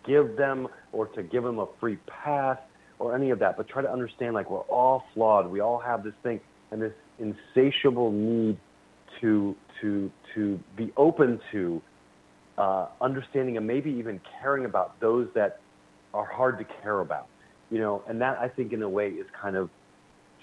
[0.07, 2.57] forgive them or to give them a free pass
[2.99, 5.49] or any of that, but try to understand like we're all flawed.
[5.49, 6.39] We all have this thing
[6.71, 8.57] and this insatiable need
[9.21, 11.81] to to to be open to
[12.57, 15.59] uh, understanding and maybe even caring about those that
[16.13, 17.27] are hard to care about.
[17.69, 19.69] You know, and that I think in a way is kind of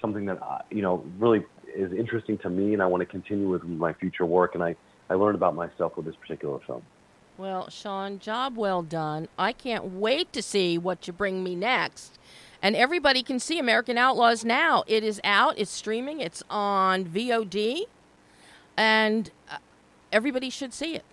[0.01, 3.49] something that uh, you know really is interesting to me, and I want to continue
[3.49, 4.55] with my future work.
[4.55, 4.77] And I
[5.11, 6.83] I learned about myself with this particular film.
[7.37, 9.29] Well, Sean, job well done.
[9.39, 12.19] I can't wait to see what you bring me next.
[12.63, 14.85] And everybody can see American Outlaws now.
[14.87, 17.83] It is out, it's streaming, it's on VOD,
[18.77, 19.59] and uh,
[20.13, 21.05] everybody should see it.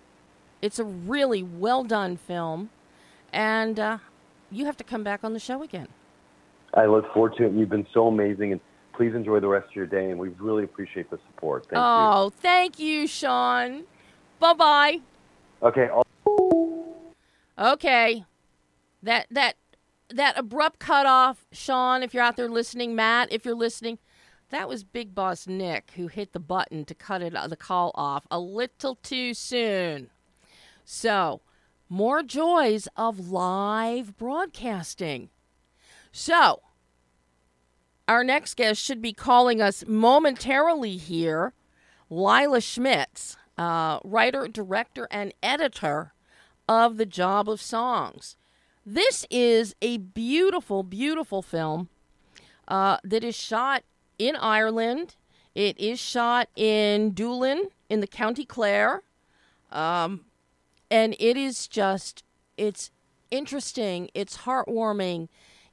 [0.62, 2.70] It's a really well done film,
[3.32, 3.98] and uh,
[4.50, 5.88] you have to come back on the show again.
[6.72, 7.52] I look forward to it.
[7.52, 8.60] You've been so amazing, and
[8.94, 10.10] please enjoy the rest of your day.
[10.10, 11.64] And we really appreciate the support.
[11.64, 11.80] Thank you.
[11.82, 13.82] oh, thank you, Sean.
[14.38, 15.00] Bye bye.
[15.62, 15.88] Okay.
[15.92, 16.01] I'll-
[17.62, 18.24] Okay.
[19.04, 19.56] That that
[20.10, 23.98] that abrupt cutoff, Sean, if you're out there listening, Matt, if you're listening,
[24.50, 28.26] that was Big Boss Nick who hit the button to cut it the call off
[28.30, 30.10] a little too soon.
[30.84, 31.40] So,
[31.88, 35.30] more joys of live broadcasting.
[36.10, 36.60] So,
[38.08, 41.54] our next guest should be calling us momentarily here,
[42.10, 46.12] Lila Schmitz, uh, writer, director, and editor
[46.68, 48.36] of The Job of Songs.
[48.84, 51.88] This is a beautiful, beautiful film
[52.68, 53.84] uh, that is shot
[54.18, 55.16] in Ireland.
[55.54, 59.02] It is shot in Doolin in the County Clare.
[59.70, 60.22] Um,
[60.90, 62.24] and it is just,
[62.56, 62.90] it's
[63.30, 65.28] interesting, it's heartwarming,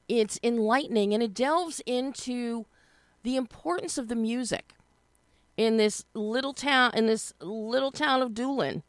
[0.07, 2.65] it's enlightening, and it delves into
[3.23, 4.73] the importance of the music
[5.57, 8.83] in this little town, in this little town of Doolin.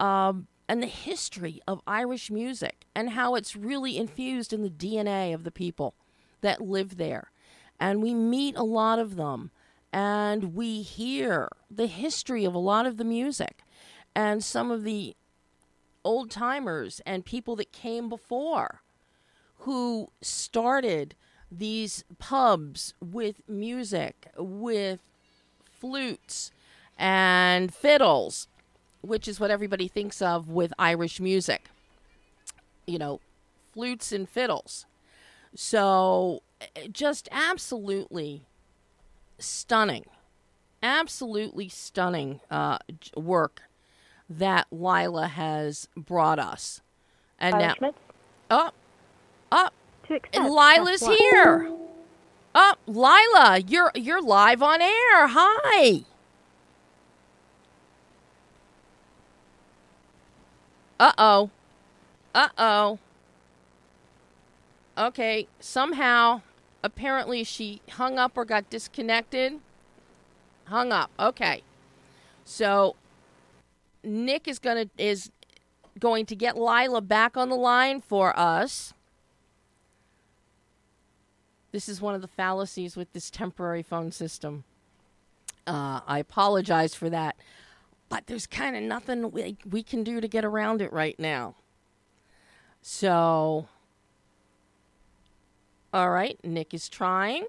[0.00, 5.34] Um, and the history of Irish music and how it's really infused in the DNA
[5.34, 5.94] of the people
[6.40, 7.30] that live there.
[7.78, 9.50] And we meet a lot of them
[9.92, 13.62] and we hear the history of a lot of the music
[14.14, 15.16] and some of the
[16.04, 18.82] old timers and people that came before
[19.60, 21.14] who started
[21.50, 25.00] these pubs with music, with
[25.70, 26.50] flutes
[26.98, 28.48] and fiddles
[29.06, 31.64] which is what everybody thinks of with Irish music.
[32.86, 33.20] You know,
[33.72, 34.86] flutes and fiddles.
[35.54, 38.42] So, eh, just absolutely
[39.38, 40.04] stunning,
[40.82, 42.78] absolutely stunning uh,
[43.16, 43.62] work
[44.28, 46.80] that Lila has brought us.
[47.38, 47.74] And now,
[48.50, 48.74] up,
[49.52, 49.74] up,
[50.32, 51.70] and Lila's here.
[52.54, 55.26] Up, Lila, you're you're live on air.
[55.28, 56.04] Hi.
[60.98, 61.50] Uh oh.
[62.34, 62.98] Uh oh.
[64.98, 66.40] Okay, somehow,
[66.82, 69.60] apparently she hung up or got disconnected.
[70.64, 71.10] Hung up.
[71.18, 71.62] Okay.
[72.44, 72.96] So
[74.02, 75.30] Nick is gonna is
[75.98, 78.94] going to get Lila back on the line for us.
[81.72, 84.64] This is one of the fallacies with this temporary phone system.
[85.66, 87.36] Uh, I apologize for that
[88.08, 91.56] but there's kind of nothing we, we can do to get around it right now.
[92.82, 93.68] So,
[95.92, 97.46] all right, Nick is trying.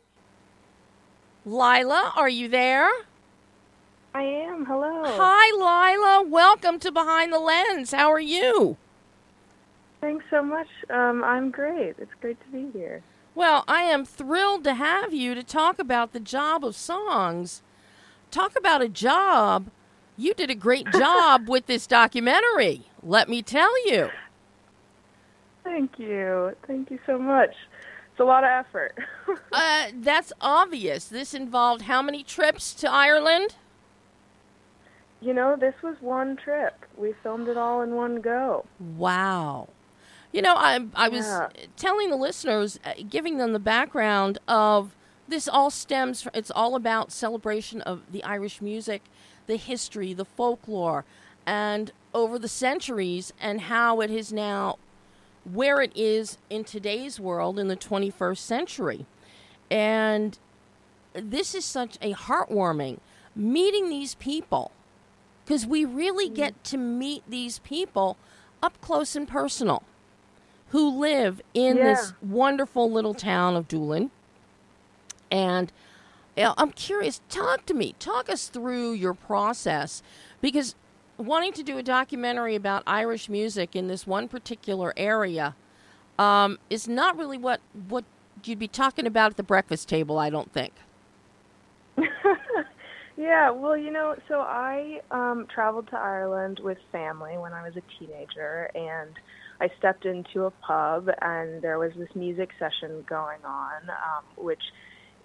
[1.45, 2.89] Lila, are you there?
[4.13, 4.65] I am.
[4.65, 5.03] Hello.
[5.05, 6.27] Hi, Lila.
[6.27, 7.91] Welcome to Behind the Lens.
[7.91, 8.77] How are you?
[10.01, 10.67] Thanks so much.
[10.89, 11.95] Um, I'm great.
[11.99, 13.03] It's great to be here.
[13.35, 17.61] Well, I am thrilled to have you to talk about the job of songs.
[18.31, 19.67] Talk about a job.
[20.17, 24.09] You did a great job with this documentary, let me tell you.
[25.63, 26.55] Thank you.
[26.65, 27.51] Thank you so much.
[28.11, 28.95] It's a lot of effort.
[29.51, 31.05] Uh, that's obvious.
[31.05, 33.55] This involved how many trips to Ireland?
[35.19, 36.73] you know, this was one trip.
[36.95, 38.65] We filmed it all in one go.
[38.79, 39.67] Wow.
[40.31, 41.49] You know, I, I was Yeah.
[41.75, 44.95] telling the listeners, uh, giving them the background of
[45.27, 49.01] this all stems from, it's all about celebration of the Irish music,
[49.47, 51.05] the history, the folklore,
[51.45, 54.77] and over the centuries, and how it is now
[55.51, 59.05] where it is in today's world in the 21st century.
[59.71, 60.37] And
[61.13, 62.99] this is such a heartwarming
[63.35, 64.71] meeting these people
[65.45, 66.35] because we really mm.
[66.35, 68.17] get to meet these people
[68.61, 69.83] up close and personal
[70.69, 74.11] who live in this wonderful little town of Doolin.
[75.31, 75.71] And
[76.37, 80.03] I'm curious, talk to me, talk us through your process
[80.41, 80.75] because
[81.17, 85.55] wanting to do a documentary about Irish music in this one particular area
[86.19, 88.05] um, is not really what, what
[88.43, 90.73] you'd be talking about at the breakfast table, I don't think.
[93.17, 97.75] yeah, well, you know, so I um, traveled to Ireland with family when I was
[97.75, 99.11] a teenager, and
[99.59, 104.61] I stepped into a pub, and there was this music session going on, um, which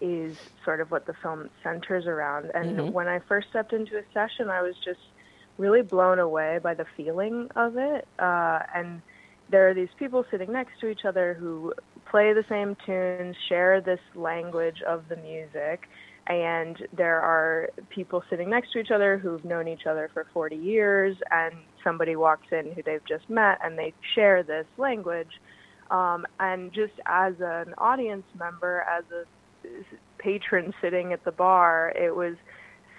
[0.02, 2.50] is sort of what the film centers around.
[2.54, 2.92] And mm-hmm.
[2.92, 5.00] when I first stepped into a session, I was just
[5.58, 8.06] really blown away by the feeling of it.
[8.18, 9.00] Uh, and
[9.48, 11.72] there are these people sitting next to each other who
[12.10, 15.88] play the same tunes, share this language of the music,
[16.26, 20.56] and there are people sitting next to each other who've known each other for 40
[20.56, 25.40] years, and somebody walks in who they've just met, and they share this language.
[25.90, 29.24] Um, and just as an audience member, as a
[30.18, 32.36] patron sitting at the bar, it was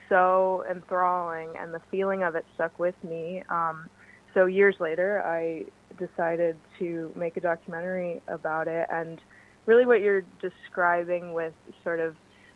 [0.09, 3.43] so enthralling, and the feeling of it stuck with me.
[3.49, 3.89] Um,
[4.33, 5.65] so years later, I
[5.97, 9.19] decided to make a documentary about it, and
[9.65, 12.15] really, what you're describing with sort of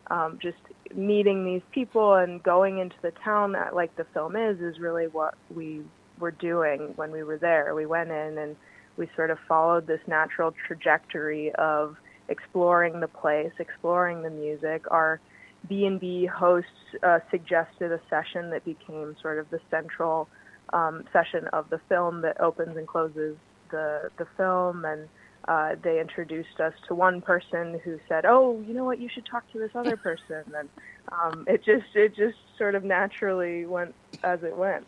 [0.10, 0.58] um, just
[0.96, 5.08] meeting these people and going into the town that like the film is is really
[5.08, 5.82] what we
[6.20, 7.76] were doing when we were there.
[7.76, 8.56] We went in and
[8.98, 11.98] we sort of followed this natural trajectory of
[12.30, 14.84] exploring the place, exploring the music.
[14.92, 15.20] Our
[15.68, 16.70] B&B hosts
[17.04, 20.28] uh, suggested a session that became sort of the central
[20.74, 23.38] um, session of the film that opens and closes
[23.72, 25.10] the the film and
[25.48, 29.00] uh, they introduced us to one person who said, "Oh, you know what?
[29.00, 30.70] You should talk to this other person." And
[31.12, 34.86] um, it just it just sort of naturally went as it went.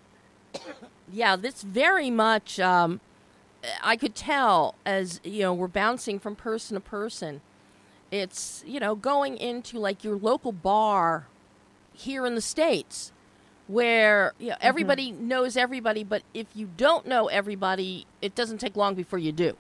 [1.10, 2.60] Yeah, this very much.
[2.60, 3.00] Um,
[3.82, 7.42] I could tell as you know we're bouncing from person to person.
[8.12, 11.28] It's you know going into like your local bar
[11.94, 13.12] here in the states
[13.68, 14.68] where you know, mm-hmm.
[14.68, 15.28] everybody mm-hmm.
[15.28, 19.56] knows everybody, but if you don't know everybody, it doesn't take long before you do.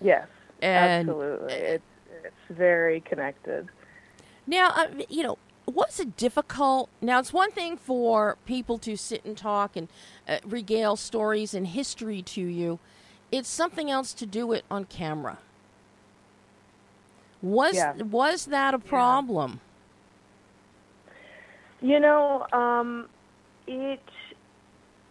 [0.00, 0.28] Yes,
[0.62, 1.54] and, absolutely.
[1.54, 1.84] It's
[2.24, 3.68] it's very connected.
[4.46, 5.38] Now, uh, you know,
[5.74, 6.88] was it difficult?
[7.00, 9.88] Now, it's one thing for people to sit and talk and
[10.28, 12.78] uh, regale stories and history to you.
[13.32, 15.38] It's something else to do it on camera.
[17.42, 17.94] Was yeah.
[17.94, 19.52] was that a problem?
[19.52, 19.66] Yeah.
[21.82, 23.08] You know, um,
[23.66, 24.02] it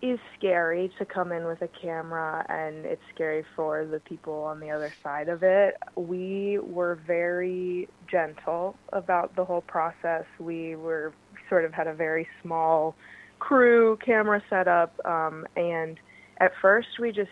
[0.01, 4.59] is scary to come in with a camera and it's scary for the people on
[4.59, 5.75] the other side of it.
[5.95, 10.23] We were very gentle about the whole process.
[10.39, 11.13] We were
[11.49, 12.95] sort of had a very small
[13.39, 15.97] crew camera setup um, and
[16.39, 17.29] at first we just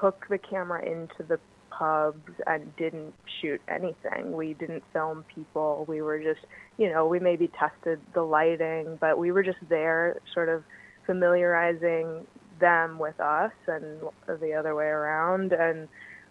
[0.00, 1.38] took the camera into the
[1.70, 4.32] pubs and didn't shoot anything.
[4.32, 5.84] We didn't film people.
[5.88, 6.44] We were just,
[6.76, 10.62] you know, we maybe tested the lighting, but we were just there sort of
[11.06, 12.26] familiarizing
[12.60, 14.00] them with us and
[14.40, 15.52] the other way around.
[15.52, 15.88] And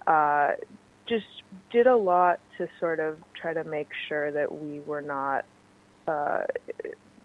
[0.08, 0.52] uh,
[1.08, 1.26] just
[1.72, 5.46] did a lot to sort of try to make sure that we were not
[6.08, 6.44] uh,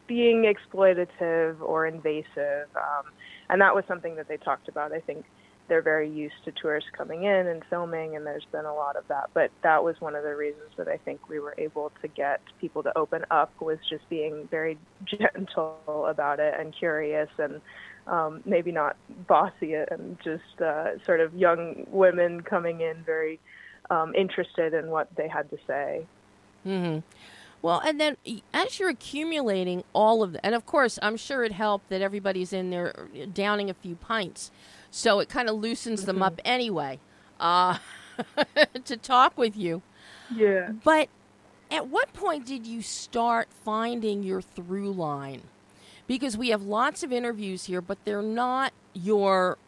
[0.07, 2.69] being exploitative or invasive.
[2.75, 3.13] Um,
[3.49, 5.25] and that was something that they talked about i think
[5.69, 9.07] they're very used to tourists coming in and filming, and there's been a lot of
[9.09, 9.31] that.
[9.35, 12.41] But that was one of the reasons that I think we were able to get
[12.61, 17.61] people to open up was just being very gentle about it and curious and
[18.07, 23.39] um, maybe not bossy and just uh, sort of young women coming in very
[23.91, 26.07] um, interested in what they had to say.
[26.67, 27.01] Mm-hmm.
[27.61, 28.17] Well, and then
[28.55, 32.53] as you're accumulating all of that, and of course, I'm sure it helped that everybody's
[32.53, 34.51] in there uh, downing a few pints.
[34.91, 36.07] So it kind of loosens mm-hmm.
[36.07, 36.47] them up mm-hmm.
[36.47, 37.01] anyway
[37.41, 37.79] uh,
[38.85, 39.83] to talk with you.
[40.35, 40.73] Yeah.
[40.85, 41.09] But
[41.71, 45.43] at what point did you start finding your through line?
[46.07, 49.59] Because we have lots of interviews here, but they're not your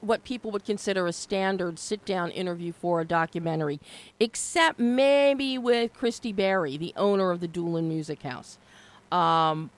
[0.00, 3.80] what people would consider a standard sit down interview for a documentary,
[4.20, 8.58] except maybe with Christy Barry, the owner of the Doolin Music House.
[9.10, 9.70] Um,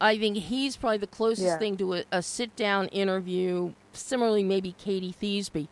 [0.00, 1.58] I think he's probably the closest yeah.
[1.58, 3.72] thing to a, a sit down interview.
[3.98, 5.68] Similarly, maybe Katie Theasby.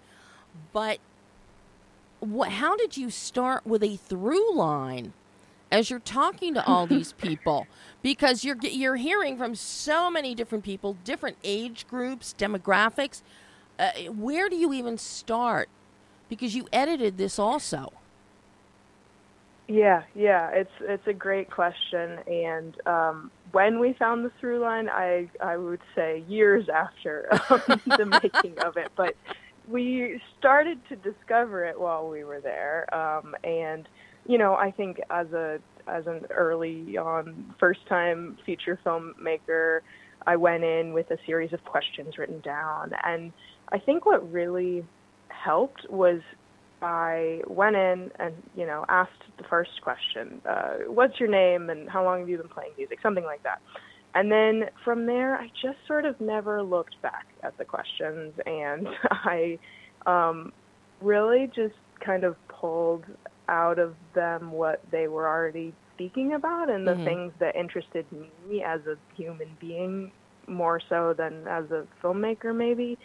[0.72, 0.99] But
[2.20, 5.12] what, how did you start with a through line
[5.70, 7.66] as you're talking to all these people?
[8.03, 13.22] Because you're you're hearing from so many different people, different age groups, demographics.
[13.79, 15.68] Uh, where do you even start?
[16.29, 17.93] Because you edited this also.
[19.69, 24.89] Yeah, yeah, it's it's a great question, and um, when we found the through line,
[24.89, 29.17] I I would say years after um, the making of it, but
[29.69, 33.89] we started to discover it while we were there, um, and
[34.25, 35.59] you know, I think as a
[35.89, 39.81] as an early on first time feature filmmaker,
[40.27, 43.33] I went in with a series of questions written down, and
[43.73, 44.85] I think what really
[45.29, 46.21] helped was
[46.83, 51.89] I went in and you know asked the first question, uh, "What's your name and
[51.89, 53.61] how long have you been playing music?" Something like that.
[54.14, 58.89] And then from there, I just sort of never looked back at the questions, and
[59.11, 59.59] I
[60.07, 60.53] um,
[61.03, 61.74] really just
[62.05, 63.05] kind of pulled
[63.49, 67.05] out of them what they were already speaking about and the mm-hmm.
[67.05, 68.05] things that interested
[68.49, 70.11] me as a human being
[70.47, 72.99] more so than as a filmmaker maybe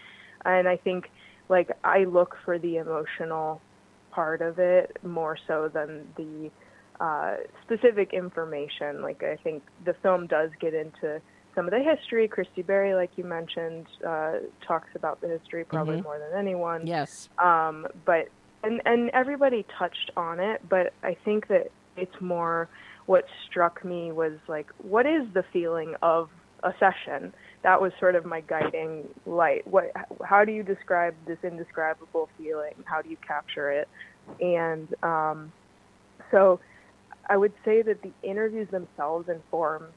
[0.46, 1.10] and i think
[1.52, 3.62] like i look for the emotional
[4.12, 6.50] part of it more so than the
[7.00, 9.02] uh, specific information.
[9.02, 11.22] Like i think the film does get into
[11.54, 12.28] some of the history.
[12.28, 16.04] Christy Barry like you mentioned uh, talks about the history probably mm-hmm.
[16.04, 16.88] more than anyone.
[16.88, 17.30] Yes.
[17.38, 18.30] Um, but
[18.64, 22.70] and and everybody touched on it but i think that it's more
[23.06, 26.30] what struck me was like what is the feeling of
[26.64, 27.34] a session
[27.64, 29.92] that was sort of my guiding light what
[30.26, 33.88] how do you describe this indescribable feeling how do you capture it
[34.40, 35.52] and um,
[36.32, 36.60] so
[37.30, 39.94] i would say that the interviews themselves informed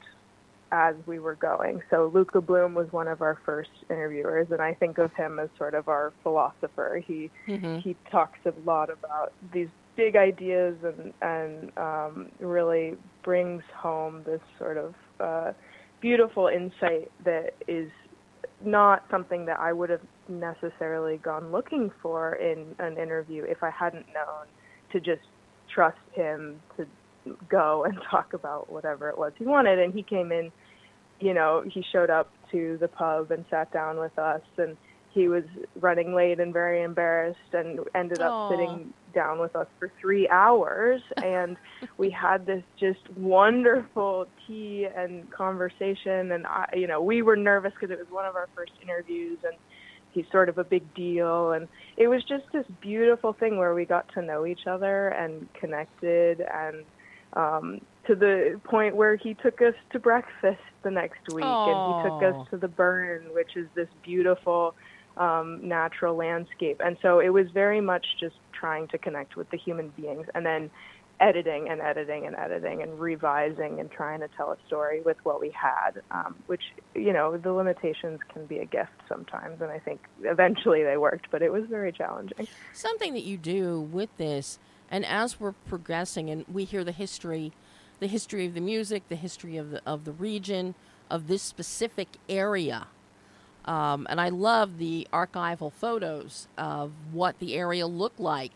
[0.71, 1.81] as we were going.
[1.89, 5.49] So Luka Bloom was one of our first interviewers, and I think of him as
[5.57, 7.01] sort of our philosopher.
[7.05, 7.77] He mm-hmm.
[7.77, 14.41] he talks a lot about these big ideas and and um, really brings home this
[14.57, 15.53] sort of uh,
[16.01, 17.89] beautiful insight that is
[18.63, 23.69] not something that I would have necessarily gone looking for in an interview if I
[23.69, 24.47] hadn't known
[24.91, 25.27] to just
[25.73, 26.85] trust him to
[27.49, 29.79] go and talk about whatever it was he wanted.
[29.79, 30.51] And he came in,
[31.19, 34.77] you know, he showed up to the pub and sat down with us, and
[35.11, 35.43] he was
[35.79, 38.49] running late and very embarrassed, and ended up Aww.
[38.51, 41.01] sitting down with us for three hours.
[41.23, 41.57] And
[41.97, 46.31] we had this just wonderful tea and conversation.
[46.31, 49.39] And I, you know, we were nervous because it was one of our first interviews,
[49.43, 49.55] and
[50.11, 53.83] he's sort of a big deal and it was just this beautiful thing where we
[53.83, 56.85] got to know each other and connected and
[57.33, 61.67] um, to the point where he took us to breakfast the next week, Aww.
[61.67, 64.73] and he took us to the Burren, which is this beautiful
[65.17, 66.81] um, natural landscape.
[66.83, 70.45] And so it was very much just trying to connect with the human beings, and
[70.45, 70.69] then
[71.21, 75.39] editing and editing and editing and revising and trying to tell a story with what
[75.39, 76.63] we had, um, which,
[76.93, 79.61] you know, the limitations can be a gift sometimes.
[79.61, 82.47] And I think eventually they worked, but it was very challenging.
[82.73, 84.59] Something that you do with this
[84.89, 87.51] and as we're progressing and we hear the history,
[87.99, 90.75] the history of the music, the history of the of the region,
[91.09, 92.87] of this specific area.
[93.65, 98.51] Um, and I love the archival photos of what the area looked like,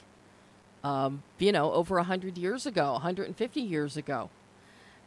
[0.83, 4.29] um, you know, over 100 years ago, 150 years ago.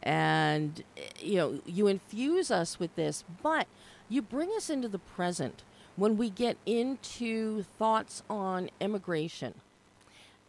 [0.01, 0.83] And,
[1.19, 3.67] you know, you infuse us with this, but
[4.09, 5.63] you bring us into the present
[5.95, 9.53] when we get into thoughts on immigration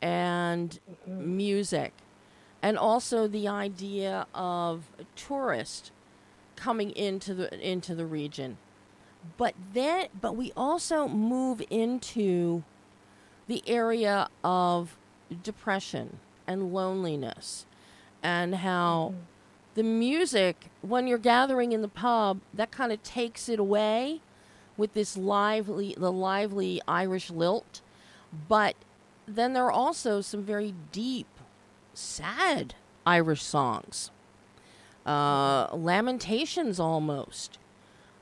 [0.03, 0.79] and
[1.09, 1.37] mm-hmm.
[1.37, 1.93] music,
[2.63, 4.85] and also the idea of
[5.17, 5.91] tourists
[6.57, 8.57] coming into the into the region.
[9.37, 12.63] But then, but we also move into
[13.47, 14.97] the area of
[15.43, 17.67] depression and loneliness,
[18.23, 19.21] and how mm-hmm.
[19.75, 24.21] the music, when you're gathering in the pub, that kind of takes it away
[24.77, 27.81] with this lively, the lively Irish lilt,
[28.49, 28.77] but
[29.27, 31.29] then there are also some very deep,
[31.95, 32.75] sad
[33.07, 34.11] Irish songs,
[35.07, 37.59] uh, lamentations almost,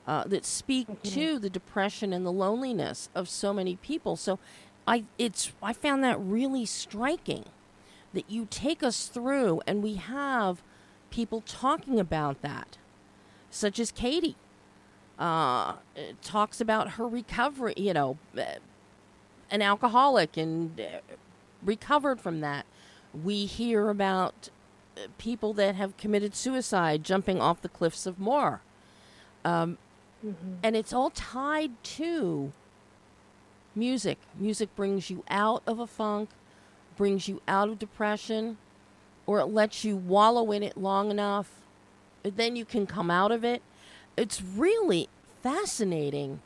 [0.07, 1.09] uh, that speak mm-hmm.
[1.09, 4.15] to the depression and the loneliness of so many people.
[4.15, 4.39] So,
[4.87, 7.45] I it's I found that really striking
[8.13, 10.61] that you take us through, and we have
[11.09, 12.77] people talking about that,
[13.49, 14.35] such as Katie.
[15.19, 15.75] Uh,
[16.23, 18.17] talks about her recovery, you know,
[19.51, 20.99] an alcoholic and uh,
[21.63, 22.65] recovered from that.
[23.13, 24.49] We hear about
[24.97, 28.61] uh, people that have committed suicide jumping off the cliffs of Moher.
[29.45, 29.77] Um,
[30.25, 30.53] mm-hmm.
[30.61, 32.51] And it's all tied to
[33.75, 34.17] music.
[34.37, 36.29] Music brings you out of a funk,
[36.95, 38.57] brings you out of depression,
[39.25, 41.61] or it lets you wallow in it long enough.
[42.23, 43.61] Then you can come out of it.
[44.15, 45.09] It's really
[45.41, 46.41] fascinating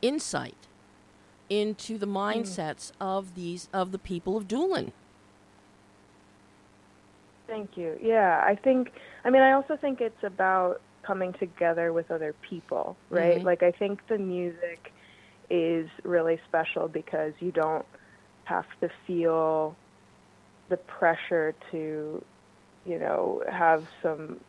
[0.00, 0.54] insight
[1.48, 2.92] into the mindsets mm.
[3.00, 4.92] of these of the people of Doolin.
[7.46, 7.98] Thank you.
[8.00, 8.92] Yeah, I think
[9.24, 13.36] I mean I also think it's about coming together with other people, right?
[13.36, 13.46] Mm-hmm.
[13.46, 14.92] Like I think the music
[15.48, 17.86] is really special because you don't
[18.44, 19.76] have to feel
[20.68, 22.24] the pressure to,
[22.86, 24.40] you know, have some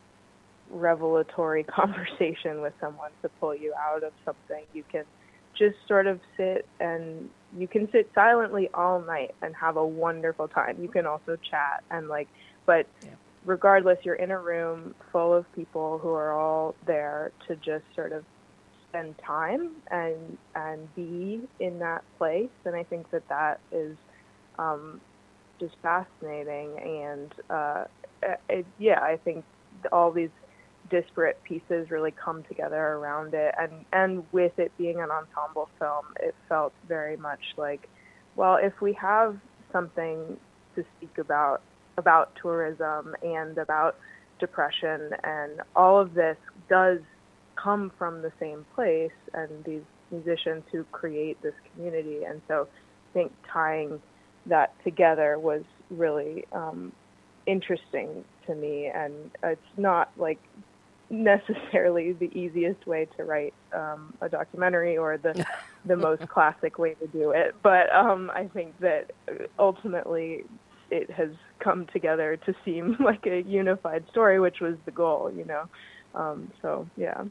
[0.70, 4.64] revelatory conversation with someone to pull you out of something.
[4.72, 5.04] You can
[5.54, 10.48] just sort of sit and you can sit silently all night and have a wonderful
[10.48, 10.78] time.
[10.80, 12.28] You can also chat and like,
[12.64, 13.10] but yeah.
[13.44, 18.12] Regardless, you're in a room full of people who are all there to just sort
[18.12, 18.24] of
[18.88, 22.50] spend time and and be in that place.
[22.64, 23.96] And I think that that is
[24.58, 25.00] um,
[25.60, 26.78] just fascinating.
[26.78, 27.84] And uh,
[28.48, 29.44] it, yeah, I think
[29.90, 30.30] all these
[30.90, 36.04] disparate pieces really come together around it and and with it being an ensemble film
[36.20, 37.88] it felt very much like
[38.36, 39.36] well if we have
[39.72, 40.36] something
[40.74, 41.62] to speak about
[41.96, 43.96] about tourism and about
[44.38, 46.36] depression and all of this
[46.68, 46.98] does
[47.54, 53.12] come from the same place and these musicians who create this community and so I
[53.12, 54.00] think tying
[54.46, 56.92] that together was really um,
[57.46, 60.40] interesting to me and it's not like
[61.12, 65.46] necessarily the easiest way to write um, a documentary or the
[65.84, 67.54] the most classic way to do it.
[67.62, 69.12] But um, I think that
[69.58, 70.44] ultimately
[70.92, 75.44] it has come together to seem like a unified story, which was the goal, you
[75.44, 75.68] know.
[76.14, 77.24] Um, so yeah.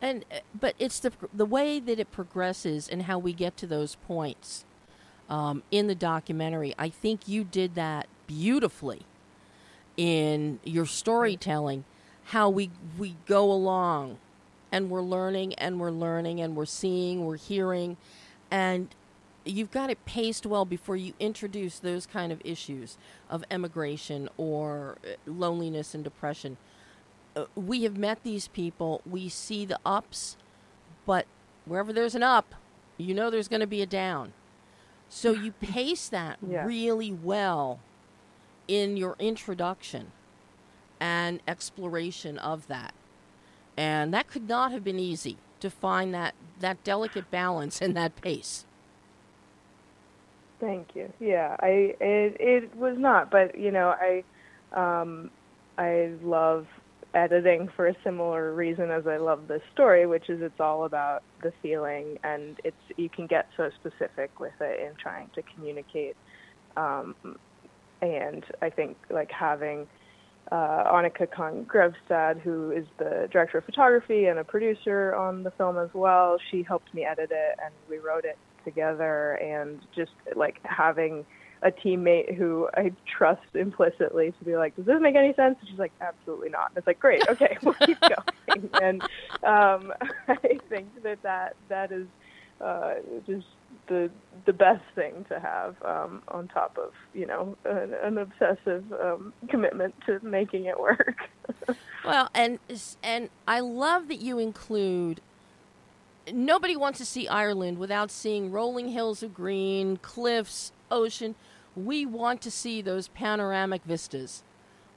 [0.00, 3.66] And uh, but it's the the way that it progresses and how we get to
[3.66, 4.64] those points
[5.28, 6.74] um, in the documentary.
[6.78, 9.02] I think you did that beautifully
[9.96, 11.84] in your storytelling
[12.26, 14.18] how we we go along
[14.72, 17.98] and we're learning and we're learning and we're seeing, we're hearing
[18.50, 18.94] and
[19.44, 22.96] you've got it paced well before you introduce those kind of issues
[23.28, 26.56] of emigration or uh, loneliness and depression.
[27.34, 30.36] Uh, we have met these people, we see the ups,
[31.06, 31.26] but
[31.64, 32.54] wherever there's an up,
[32.96, 34.32] you know there's going to be a down.
[35.08, 36.64] So you pace that yeah.
[36.64, 37.80] really well
[38.68, 40.12] in your introduction
[41.00, 42.94] and exploration of that.
[43.76, 48.20] And that could not have been easy to find that, that delicate balance and that
[48.20, 48.66] pace.
[50.62, 51.12] Thank you.
[51.20, 54.24] Yeah, I it it was not, but you know, I
[54.72, 55.32] um
[55.76, 56.66] I love
[57.14, 61.24] editing for a similar reason as I love this story, which is it's all about
[61.42, 66.16] the feeling and it's you can get so specific with it in trying to communicate.
[66.76, 67.16] Um
[68.02, 69.88] and I think like having
[70.52, 75.52] uh, Annika Kahn Grevstad, who is the director of photography and a producer on the
[75.52, 76.38] film as well.
[76.50, 79.32] She helped me edit it, and we wrote it together.
[79.34, 81.24] And just like having
[81.62, 85.68] a teammate who I trust implicitly to be like, "Does this make any sense?" And
[85.68, 89.02] she's like, "Absolutely not." And it's like, "Great, okay, we'll keep going." and
[89.44, 89.92] um,
[90.28, 92.06] I think that that that is
[92.60, 92.94] uh,
[93.26, 93.46] just
[93.88, 94.10] the
[94.44, 99.32] the best thing to have um, on top of you know an, an obsessive um,
[99.48, 101.16] commitment to making it work.
[102.04, 102.58] well, and
[103.02, 105.20] and I love that you include.
[106.30, 111.34] Nobody wants to see Ireland without seeing rolling hills of green, cliffs, ocean.
[111.74, 114.42] We want to see those panoramic vistas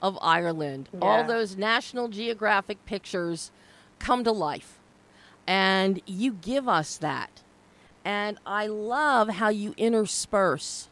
[0.02, 0.88] of Ireland.
[0.92, 1.00] Yeah.
[1.02, 3.50] All those National Geographic pictures
[3.98, 4.78] come to life.
[5.46, 7.42] And you give us that
[8.06, 10.88] and I love how you intersperse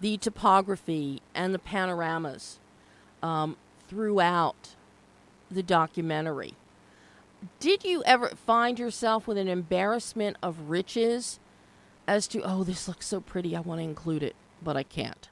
[0.00, 2.58] the topography and the panoramas
[3.22, 3.56] um,
[3.86, 4.74] throughout
[5.48, 6.54] the documentary.
[7.60, 11.40] Did you ever find yourself with an embarrassment of riches
[12.06, 15.28] as to, oh, this looks so pretty, I want to include it, but I can't?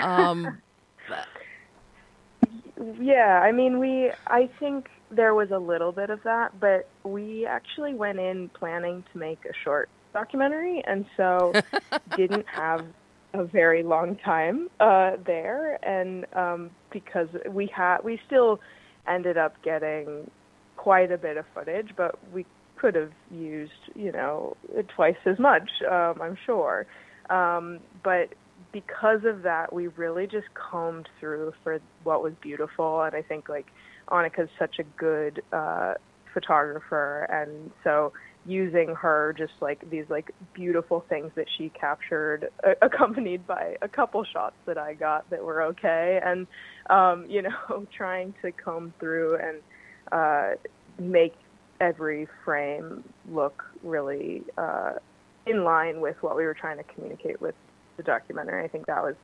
[0.00, 0.60] Um,
[3.00, 7.46] yeah, I mean, we, I think there was a little bit of that, but we
[7.46, 11.52] actually went in planning to make a short documentary, and so
[12.16, 12.84] didn't have
[13.34, 18.60] a very long time uh, there, and um, because we had, we still
[19.06, 20.30] ended up getting
[20.80, 22.46] quite a bit of footage, but we
[22.78, 24.56] could have used, you know,
[24.96, 26.86] twice as much, um, I'm sure.
[27.28, 28.30] Um, but
[28.72, 33.50] because of that, we really just combed through for what was beautiful, and I think
[33.50, 33.66] like
[34.08, 35.94] Annika's such a good uh,
[36.32, 38.14] photographer, and so
[38.46, 43.88] using her just like these like beautiful things that she captured, uh, accompanied by a
[43.88, 46.46] couple shots that I got that were okay, and
[46.88, 49.58] um, you know, trying to comb through and
[50.12, 50.50] uh,
[50.98, 51.34] make
[51.80, 54.92] every frame look really uh,
[55.46, 57.54] in line with what we were trying to communicate with
[57.96, 58.64] the documentary.
[58.64, 59.14] I think that was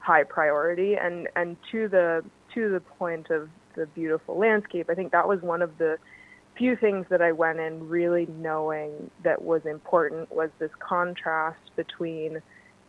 [0.00, 2.24] high priority, and and to the
[2.54, 4.90] to the point of the beautiful landscape.
[4.90, 5.98] I think that was one of the
[6.56, 12.42] few things that I went in really knowing that was important was this contrast between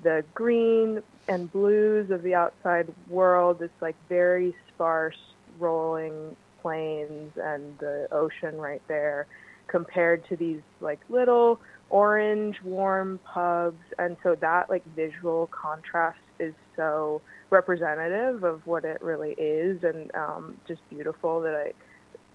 [0.04, 3.60] the green and blues of the outside world.
[3.60, 5.18] this like very sparse
[5.60, 9.28] rolling plains and the ocean right there
[9.68, 11.59] compared to these like little
[11.89, 18.99] orange warm pubs and so that like visual contrast is so representative of what it
[19.01, 21.74] really is and um, just beautiful that I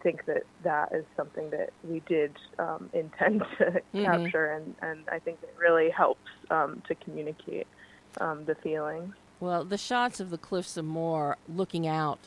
[0.03, 4.05] think that that is something that we did um, intend to mm-hmm.
[4.05, 7.66] capture and, and I think it really helps um, to communicate
[8.20, 9.14] um, the feelings.
[9.41, 12.18] Well, the shots of the cliffs of Moher looking out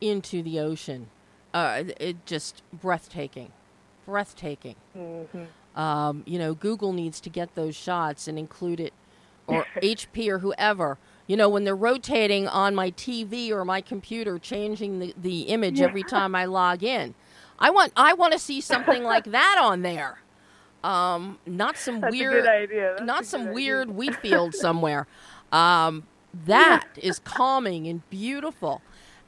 [0.00, 1.08] into the ocean,
[1.54, 3.52] uh, it just breathtaking,
[4.06, 4.76] breathtaking.
[4.96, 5.78] Mm-hmm.
[5.78, 8.92] Um, you know, Google needs to get those shots and include it,
[9.46, 10.98] or HP or whoever.
[11.26, 15.80] You know, when they're rotating on my TV or my computer, changing the, the image
[15.80, 15.86] yeah.
[15.86, 17.14] every time I log in.
[17.58, 20.18] I want I want to see something like that on there.
[20.82, 22.44] Um, not some That's weird,
[23.02, 23.52] not some idea.
[23.52, 25.06] weird wheat field somewhere.
[25.52, 26.04] Um,
[26.46, 28.82] that is calming and beautiful.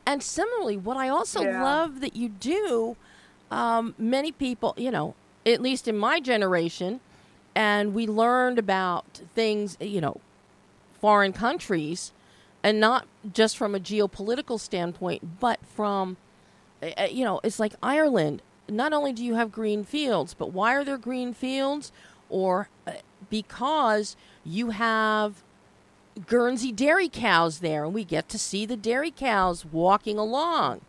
[0.07, 1.63] And similarly, what I also yeah.
[1.63, 2.97] love that you do,
[3.51, 5.15] um, many people, you know,
[5.47, 7.01] at least in my generation,
[7.55, 10.21] and we learned about things, you know,
[11.01, 12.13] foreign countries,
[12.63, 16.17] and not just from a geopolitical standpoint, but from,
[16.83, 18.43] uh, you know, it's like Ireland.
[18.69, 21.93] Not only do you have green fields, but why are there green fields?
[22.31, 22.93] Or uh,
[23.31, 25.44] because you have
[26.27, 30.81] Guernsey dairy cows there, and we get to see the dairy cows walking along,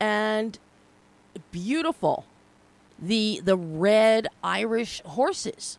[0.00, 0.58] and
[1.50, 2.24] beautiful,
[2.98, 5.78] the the red Irish horses.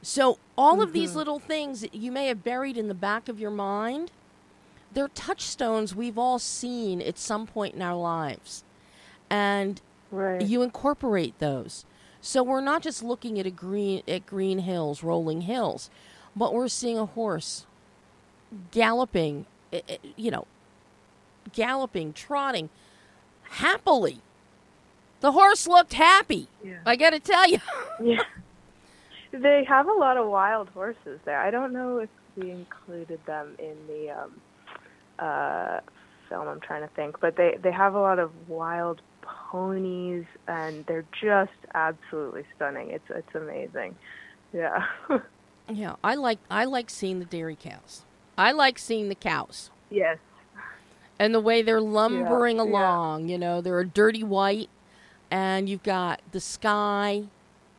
[0.00, 0.82] So all mm-hmm.
[0.82, 1.18] of these mm-hmm.
[1.18, 4.12] little things that you may have buried in the back of your mind,
[4.92, 8.64] they're touchstones we've all seen at some point in our lives,
[9.28, 10.40] and right.
[10.40, 11.84] you incorporate those.
[12.22, 15.90] So we're not just looking at a green at green hills, rolling hills,
[16.34, 17.65] but we're seeing a horse
[18.70, 20.46] galloping, eh, eh, you know,
[21.52, 22.70] galloping, trotting
[23.50, 24.20] happily.
[25.20, 26.48] The horse looked happy.
[26.62, 26.78] Yeah.
[26.84, 27.58] I got to tell you.
[28.02, 28.22] yeah.
[29.32, 31.40] They have a lot of wild horses there.
[31.40, 34.40] I don't know if we included them in the um,
[35.18, 35.80] uh,
[36.28, 36.48] film.
[36.48, 41.04] I'm trying to think, but they they have a lot of wild ponies, and they're
[41.20, 42.90] just absolutely stunning.
[42.90, 43.96] It's it's amazing.
[44.52, 44.86] Yeah.
[45.68, 48.05] yeah, I like I like seeing the dairy cows.
[48.38, 49.70] I like seeing the cows.
[49.90, 50.18] Yes.
[51.18, 53.32] And the way they're lumbering yeah, along, yeah.
[53.32, 54.68] you know, they're a dirty white,
[55.30, 57.24] and you've got the sky,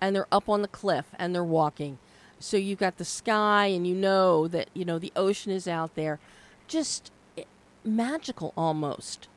[0.01, 1.99] and they're up on the cliff, and they're walking.
[2.39, 5.95] So you've got the sky, and you know that, you know, the ocean is out
[5.95, 6.19] there.
[6.67, 7.43] Just eh,
[7.83, 9.27] magical almost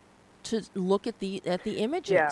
[0.45, 2.13] to look at the at the images.
[2.13, 2.31] Yeah.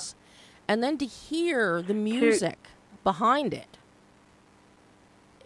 [0.67, 2.59] And then to hear the music
[3.05, 3.78] behind it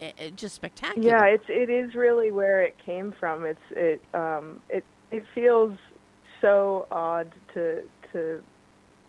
[0.03, 1.07] it, just spectacular.
[1.07, 3.45] Yeah, it's it is really where it came from.
[3.45, 5.77] It's it um it it feels
[6.41, 8.43] so odd to to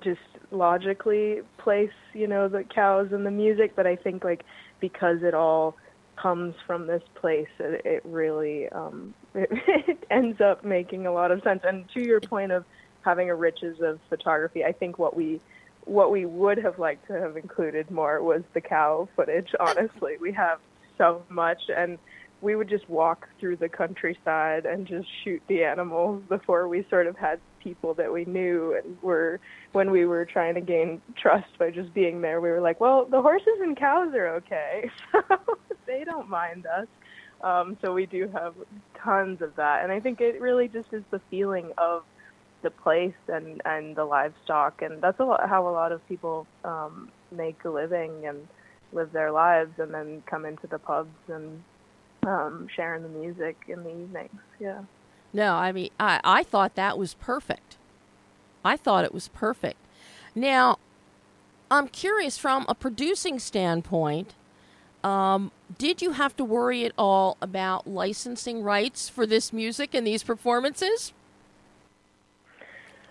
[0.02, 0.20] just
[0.50, 4.44] logically place you know the cows and the music, but I think like
[4.80, 5.76] because it all
[6.16, 11.30] comes from this place, it, it really um it, it ends up making a lot
[11.30, 11.62] of sense.
[11.64, 12.64] And to your point of
[13.02, 15.40] having a riches of photography, I think what we
[15.86, 19.54] what we would have liked to have included more was the cow footage.
[19.60, 20.58] Honestly, we have
[20.98, 21.98] so much and
[22.40, 27.06] we would just walk through the countryside and just shoot the animals before we sort
[27.06, 29.40] of had people that we knew and were
[29.72, 33.06] when we were trying to gain trust by just being there we were like well
[33.06, 34.90] the horses and cows are okay.
[35.12, 35.38] So
[35.86, 36.86] they don't mind us.
[37.42, 38.54] Um, so we do have
[39.02, 42.04] tons of that and i think it really just is the feeling of
[42.62, 46.46] the place and and the livestock and that's a lot how a lot of people
[46.64, 48.48] um, make a living and
[48.92, 51.62] live their lives and then come into the pubs and
[52.26, 54.40] um, sharing the music in the evenings.
[54.60, 54.82] Yeah.
[55.32, 57.76] No, I mean, I, I thought that was perfect.
[58.64, 59.78] I thought it was perfect.
[60.34, 60.78] Now,
[61.70, 64.34] I'm curious from a producing standpoint,
[65.02, 70.06] um, did you have to worry at all about licensing rights for this music and
[70.06, 71.12] these performances?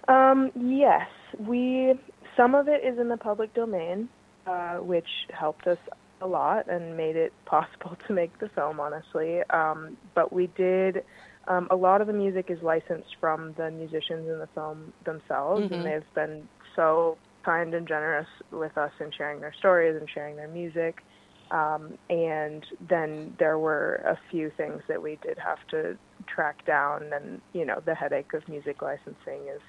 [0.07, 1.07] Um, yes,
[1.37, 1.93] we
[2.35, 4.09] some of it is in the public domain,
[4.45, 5.77] uh, which helped us
[6.21, 9.41] a lot and made it possible to make the film, honestly.
[9.49, 11.03] Um, but we did.
[11.47, 15.63] Um, a lot of the music is licensed from the musicians in the film themselves,
[15.63, 15.73] mm-hmm.
[15.73, 20.37] and they've been so kind and generous with us in sharing their stories and sharing
[20.37, 21.03] their music.
[21.51, 27.11] Um, and then there were a few things that we did have to track down,
[27.13, 29.61] and you know, the headache of music licensing is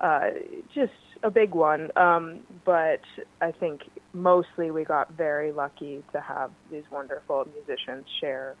[0.00, 0.30] uh,
[0.74, 0.92] just
[1.22, 1.90] a big one.
[1.96, 3.00] Um, but
[3.40, 8.56] I think mostly we got very lucky to have these wonderful musicians share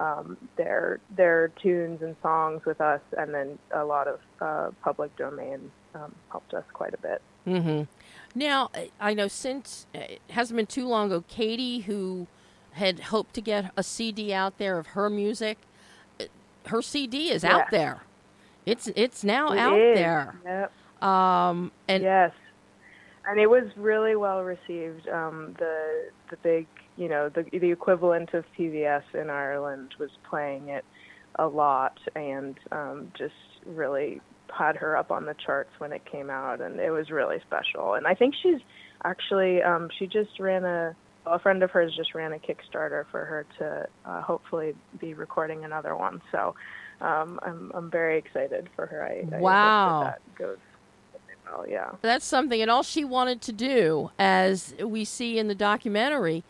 [0.00, 5.14] um, their their tunes and songs with us, and then a lot of uh, public
[5.16, 7.22] domain um, helped us quite a bit.
[7.46, 7.82] Mm-hmm.
[8.34, 12.26] Now, I know since uh, it hasn't been too long ago, Katie, who
[12.72, 15.58] had hoped to get a CD out there of her music,
[16.20, 16.24] uh,
[16.66, 18.02] her CD is out there.
[18.66, 19.96] It's it's now it out is.
[19.96, 20.36] there.
[20.44, 20.72] Yep.
[21.02, 22.32] Um, and yes,
[23.26, 25.08] and it was really well received.
[25.08, 30.68] Um, the the big, you know, the the equivalent of PBS in Ireland was playing
[30.68, 30.84] it
[31.36, 33.34] a lot, and um, just
[33.66, 34.20] really
[34.56, 37.94] had her up on the charts when it came out, and it was really special.
[37.94, 38.60] And I think she's
[39.04, 40.96] actually um, she just ran a
[41.26, 45.64] a friend of hers just ran a Kickstarter for her to uh, hopefully be recording
[45.64, 46.22] another one.
[46.32, 46.54] So
[47.00, 49.04] um, I'm I'm very excited for her.
[49.04, 50.02] I, I wow.
[50.04, 50.56] that goes
[51.50, 51.68] well.
[51.68, 52.60] Yeah, that's something.
[52.60, 56.44] And all she wanted to do, as we see in the documentary,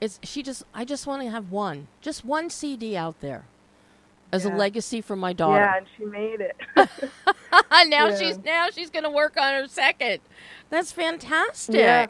[0.00, 3.44] is she just I just want to have one, just one CD out there
[4.32, 4.54] as yeah.
[4.54, 5.60] a legacy for my daughter.
[5.60, 6.56] Yeah, and she made it.
[7.88, 8.16] now Yeah.
[8.16, 10.20] she's now she's going to work on her second.
[10.70, 11.76] That's fantastic.
[11.76, 12.06] Yeah.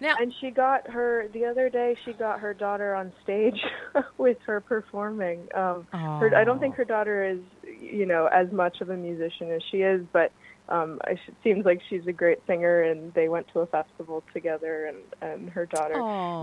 [0.00, 1.94] Now, and she got her the other day.
[2.06, 3.60] She got her daughter on stage
[4.18, 5.46] with her performing.
[5.54, 7.40] Um, her, I don't think her daughter is,
[7.78, 10.32] you know, as much of a musician as she is, but
[10.70, 12.82] um, I, it seems like she's a great singer.
[12.82, 14.98] And they went to a festival together, and
[15.32, 16.02] and her daughter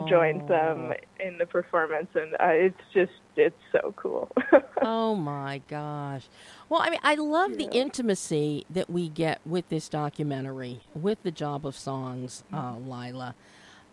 [0.09, 4.29] joined them in the performance, and uh, it's just it's so cool.
[4.81, 6.25] oh my gosh.
[6.69, 11.31] Well, I mean, I love the intimacy that we get with this documentary, with the
[11.31, 13.35] job of songs, uh, Lila.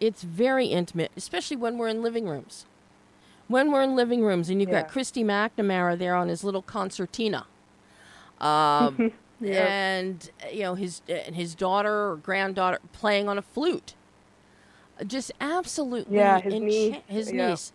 [0.01, 2.67] It's very intimate, especially when we're in living rooms.
[3.47, 4.83] When we're in living rooms and you've Yeah.
[4.83, 7.47] got Christy McNamara there on his little concertina.
[8.41, 9.13] Um,
[9.45, 9.67] Yeah.
[9.67, 13.95] and you know his and his daughter or granddaughter playing on a flute.
[15.07, 17.49] Just absolutely Yeah, his encha- niece, his yeah.
[17.51, 17.73] niece.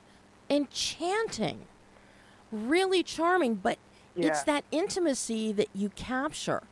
[0.50, 1.60] Enchanting.
[2.52, 3.78] Really charming, but
[4.16, 6.64] it's that intimacy that you capture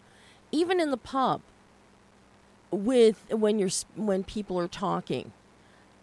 [0.51, 1.41] even in the pub
[2.71, 5.31] with when you're when people are talking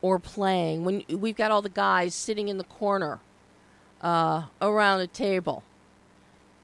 [0.01, 3.21] or playing when we've got all the guys sitting in the corner
[4.01, 5.63] uh, around a table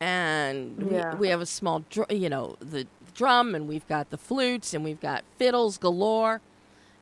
[0.01, 1.13] and Yeah.
[1.15, 4.73] we, we have a small dr- you know the drum and we've got the flutes
[4.75, 6.41] and we've got fiddles galore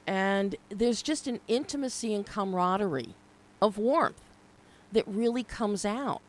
[0.06, 3.14] and there's just an intimacy and camaraderie
[3.62, 4.20] of warmth
[4.90, 6.22] that really comes out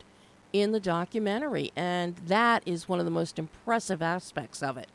[0.53, 4.87] in the documentary and that is one of the most impressive aspects of it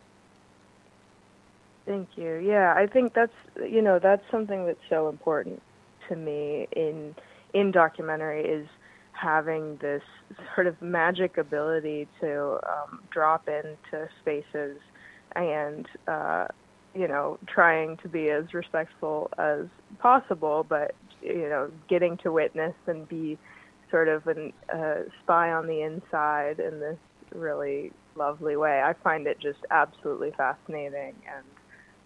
[1.86, 2.36] Thank you.
[2.36, 5.60] Yeah, I think that's you know that's something that's so important
[6.08, 7.14] to me in
[7.52, 8.66] in documentary is
[9.14, 10.02] having this
[10.54, 14.78] sort of magic ability to um, drop into spaces
[15.34, 16.46] and uh,
[16.94, 19.66] you know trying to be as respectful as
[19.98, 23.38] possible, but you know getting to witness and be
[23.90, 26.98] sort of a uh, spy on the inside in this
[27.34, 28.82] really lovely way.
[28.82, 31.44] I find it just absolutely fascinating and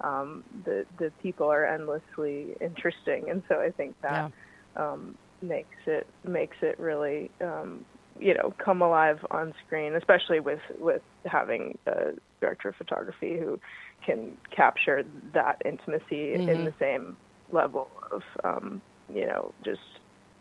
[0.01, 4.31] um, the the people are endlessly interesting, and so I think that
[4.77, 7.85] um, makes it makes it really um,
[8.19, 13.59] you know come alive on screen, especially with with having a director of photography who
[14.05, 16.65] can capture that intimacy in Mhm.
[16.65, 17.17] the same
[17.53, 18.81] level of um,
[19.13, 19.81] you know just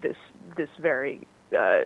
[0.01, 0.17] this
[0.55, 1.27] this very
[1.57, 1.83] uh,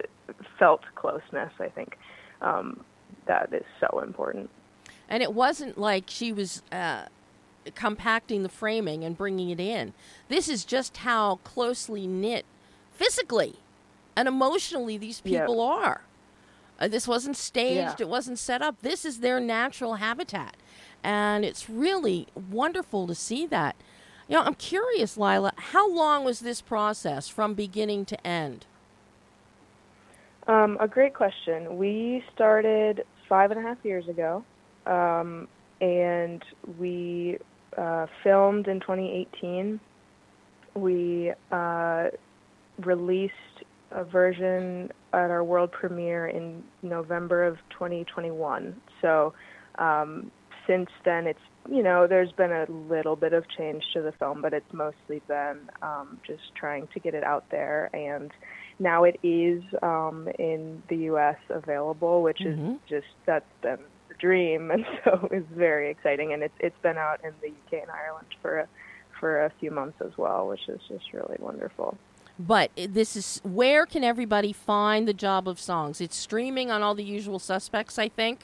[0.58, 1.52] felt closeness.
[1.60, 1.98] I think
[2.42, 2.84] um,
[3.28, 4.50] that is so important.
[5.08, 7.06] And it wasn't like she was uh,
[7.76, 9.94] compacting the framing and bringing it in.
[10.30, 12.46] This is just how closely knit
[13.02, 13.56] physically
[14.16, 15.42] and emotionally these Yeah.
[15.42, 16.02] people are.
[16.80, 18.06] Uh, this wasn't staged, Yeah.
[18.06, 18.76] it wasn't set up.
[18.82, 20.56] This is their natural habitat.
[21.04, 23.76] And it's really wonderful to see that.
[24.28, 28.66] You know, I'm curious, Lila, how long was this process from beginning to end?
[30.48, 31.78] Um, a great question.
[31.78, 34.44] We started five and a half years ago,
[34.86, 35.48] um,
[35.80, 36.44] and
[36.80, 37.38] we
[37.78, 39.80] uh, filmed in 2018.
[40.76, 42.10] We uh,
[42.86, 43.34] released
[43.92, 48.76] a version at our world premiere in November of 2021.
[49.02, 49.34] So
[49.78, 50.32] um,
[50.68, 54.42] since then, it's you know there's been a little bit of change to the film,
[54.42, 58.32] but it's mostly been um, just trying to get it out there and
[58.80, 61.38] now it is um, in the U.S.
[61.50, 62.76] available, which Mhm.
[62.76, 63.78] is just that's been
[64.10, 66.34] the dream, and so it's very exciting.
[66.34, 68.68] And it's it's been out in the UK and Ireland for a,
[69.20, 71.98] for a few months as well, which is just really wonderful.
[72.42, 76.02] But this is where can everybody find the job of songs?
[76.02, 78.40] It's streaming on all the usual suspects, I think.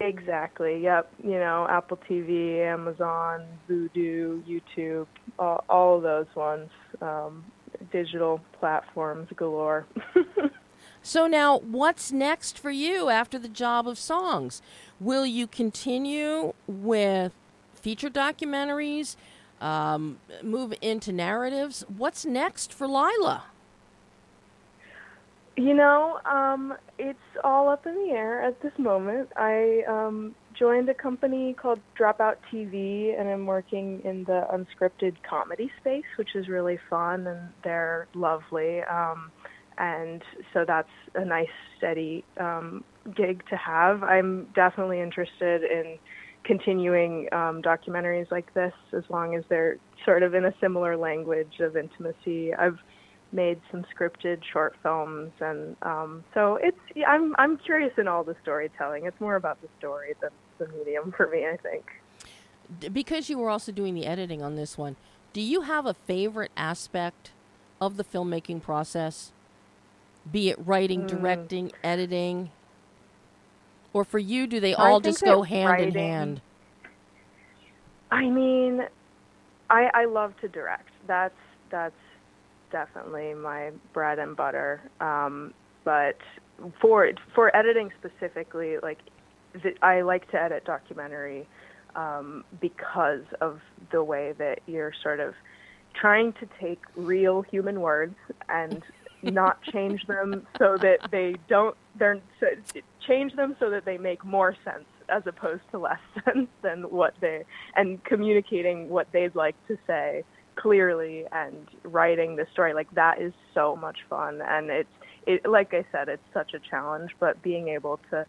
[0.00, 0.82] Exactly.
[0.82, 1.12] Yep.
[1.22, 5.06] You know, Apple TV, Amazon, Vudu, YouTube,
[5.38, 6.70] all, all of those ones.
[7.00, 7.44] Um,
[7.92, 9.86] digital platforms galore.
[11.02, 14.60] so now, what's next for you after the job of songs?
[14.98, 17.32] Will you continue with
[17.74, 19.16] feature documentaries?
[19.60, 21.84] Um, move into narratives.
[21.94, 23.44] What's next for Lila?
[25.56, 29.28] You know, um, it's all up in the air at this moment.
[29.36, 35.70] I um, joined a company called Dropout TV, and I'm working in the unscripted comedy
[35.80, 38.80] space, which is really fun, and they're lovely.
[38.82, 39.30] Um,
[39.76, 42.84] and so that's a nice, steady um,
[43.14, 44.02] gig to have.
[44.02, 45.98] I'm definitely interested in
[46.44, 51.60] continuing um, documentaries like this as long as they're sort of in a similar language
[51.60, 52.54] of intimacy.
[52.54, 52.78] I've
[53.32, 58.36] made some scripted short films, and um, so it's I'm I'm curious in all the
[58.42, 59.06] storytelling.
[59.06, 61.84] It's more about the story than the medium for me, I think.
[62.92, 64.96] Because you were also doing the editing on this one,
[65.32, 67.30] do you have a favorite aspect
[67.80, 69.32] of the filmmaking process?
[70.30, 71.08] Be it writing, mm.
[71.08, 72.50] directing, editing,
[73.92, 76.40] or for you, do they all just go hand writing, in hand?
[78.10, 78.82] I mean,
[79.68, 80.90] I I love to direct.
[81.06, 81.34] That's
[81.70, 81.94] that's
[82.70, 84.80] definitely my bread and butter.
[85.00, 86.18] Um, but
[86.80, 88.98] for for editing specifically, like
[89.52, 91.46] the, I like to edit documentary
[91.96, 93.60] um, because of
[93.90, 95.34] the way that you're sort of
[95.94, 98.14] trying to take real human words
[98.48, 98.82] and
[99.22, 102.46] not change them so that they don't they're so,
[103.06, 107.14] change them so that they make more sense as opposed to less sense than what
[107.20, 107.44] they
[107.76, 110.24] and communicating what they'd like to say
[110.56, 114.42] clearly and writing the story like that is so much fun.
[114.46, 114.88] And it's
[115.26, 118.26] it like I said it's such a challenge but being able to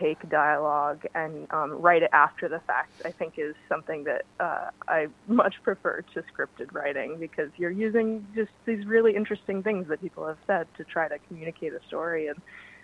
[0.00, 4.70] take dialogue and um, write it after the fact I think is something that uh,
[4.88, 10.00] I much prefer to scripted writing because you're using just these really interesting things that
[10.00, 12.40] people have said to try to communicate a story and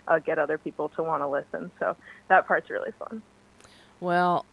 [0.07, 1.71] uh, get other people to want to listen.
[1.79, 1.97] So
[2.29, 3.21] that part's really fun.
[3.99, 4.45] Well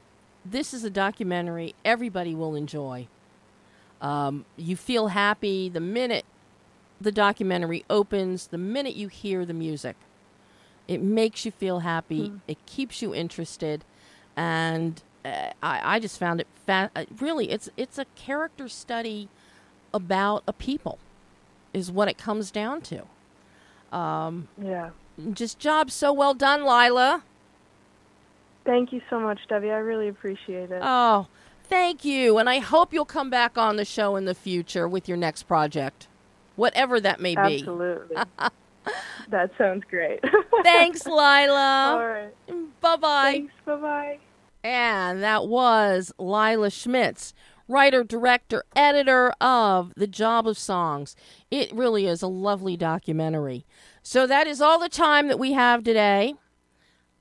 [0.44, 3.08] this is a documentary everybody will enjoy.
[4.00, 6.24] Um, you feel happy the minute
[7.00, 9.96] the documentary opens, the minute you hear the music.
[10.86, 12.30] It makes you feel happy.
[12.30, 12.40] Mm.
[12.46, 13.84] It keeps you interested,
[14.36, 17.50] and uh, I, I just found it fa- uh, really.
[17.50, 19.28] It's it's a character study
[19.92, 20.98] about a people,
[21.72, 23.96] is what it comes down to.
[23.96, 24.90] Um, yeah.
[25.32, 27.22] Just job so well done, Lila.
[28.64, 29.70] Thank you so much, Debbie.
[29.70, 30.80] I really appreciate it.
[30.82, 31.28] Oh,
[31.64, 32.38] Thank you.
[32.38, 35.44] And I hope you'll come back on the show in the future with your next
[35.44, 36.06] project,
[36.56, 37.58] whatever that may be.
[37.58, 38.16] Absolutely.
[39.30, 40.20] that sounds great.
[40.62, 41.96] Thanks, Lila.
[41.96, 42.80] All right.
[42.80, 43.32] Bye bye.
[43.32, 43.54] Thanks.
[43.64, 44.18] Bye bye.
[44.62, 47.34] And that was Lila Schmitz,
[47.68, 51.14] writer, director, editor of The Job of Songs.
[51.50, 53.66] It really is a lovely documentary.
[54.02, 56.34] So that is all the time that we have today.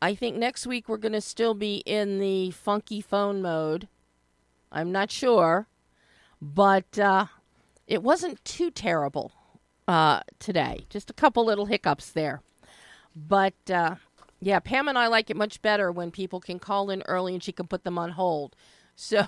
[0.01, 3.87] I think next week we're going to still be in the funky phone mode.
[4.71, 5.67] I'm not sure,
[6.41, 7.27] but uh,
[7.87, 9.31] it wasn't too terrible
[9.87, 10.85] uh, today.
[10.89, 12.41] Just a couple little hiccups there.
[13.15, 13.95] But uh,
[14.39, 17.43] yeah, Pam and I like it much better when people can call in early and
[17.43, 18.55] she can put them on hold.
[18.95, 19.27] So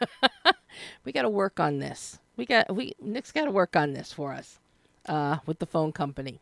[1.04, 2.18] we got to work on this.
[2.36, 4.58] We got we Nick's got to work on this for us
[5.06, 6.40] uh, with the phone company.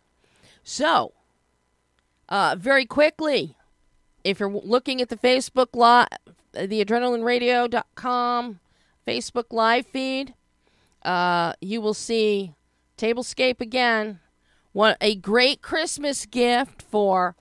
[0.64, 1.12] So
[2.28, 3.56] uh, very quickly,
[4.24, 6.08] if you're looking at the Facebook live,
[6.52, 8.60] the adrenalineradio.com
[9.06, 10.34] Facebook live feed,
[11.04, 12.54] uh, you will see
[12.96, 14.20] Tablescape again.
[14.72, 17.36] What a great Christmas gift for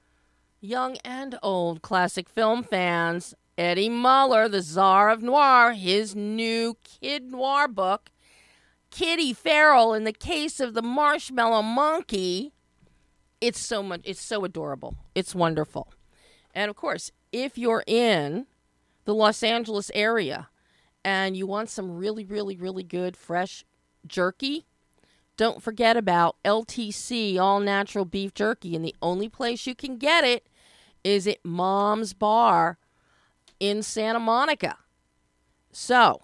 [0.59, 3.33] young and old classic film fans.
[3.57, 8.09] Eddie Muller, the czar of noir, his new kid noir book,
[8.89, 12.53] Kitty Feral in the case of the marshmallow monkey.
[13.39, 14.95] It's so much it's so adorable.
[15.15, 15.93] It's wonderful.
[16.53, 18.47] And of course, if you're in
[19.05, 20.49] the Los Angeles area
[21.03, 23.63] and you want some really, really, really good fresh
[24.05, 24.65] jerky,
[25.37, 28.75] don't forget about LTC all natural beef jerky.
[28.75, 30.47] And the only place you can get it
[31.03, 32.77] is at Mom's Bar
[33.59, 34.77] in Santa Monica.
[35.71, 36.21] So,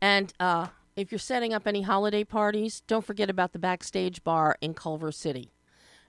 [0.00, 4.56] and uh, if you're setting up any holiday parties, don't forget about the backstage bar
[4.60, 5.52] in Culver City.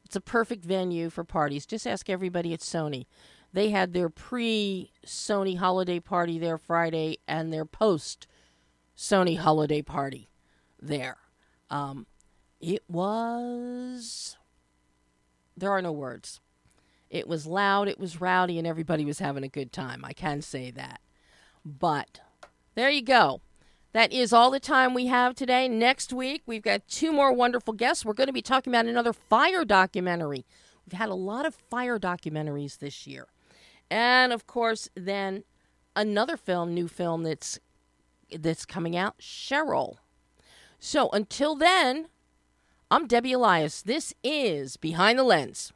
[0.05, 1.65] It's a perfect venue for parties.
[1.65, 3.05] Just ask everybody at Sony.
[3.53, 8.27] They had their pre Sony holiday party there Friday and their post
[8.97, 10.29] Sony holiday party
[10.81, 11.17] there.
[11.69, 12.05] Um,
[12.59, 14.37] it was.
[15.55, 16.39] There are no words.
[17.09, 20.03] It was loud, it was rowdy, and everybody was having a good time.
[20.03, 20.99] I can say that.
[21.63, 22.21] But
[22.73, 23.41] there you go.
[23.91, 25.67] That is all the time we have today.
[25.67, 28.03] Next week, we've got two more wonderful guests.
[28.03, 30.43] We're going to be talking about another fire documentary.
[30.85, 33.27] We've had a lot of fire documentaries this year.
[33.91, 35.43] And of course, then
[35.95, 37.59] another film, new film that's
[38.31, 39.97] that's coming out, Cheryl.
[40.85, 42.07] So until then,
[42.91, 43.81] I'm Debbie Elias.
[43.81, 45.71] This is Behind the Lens.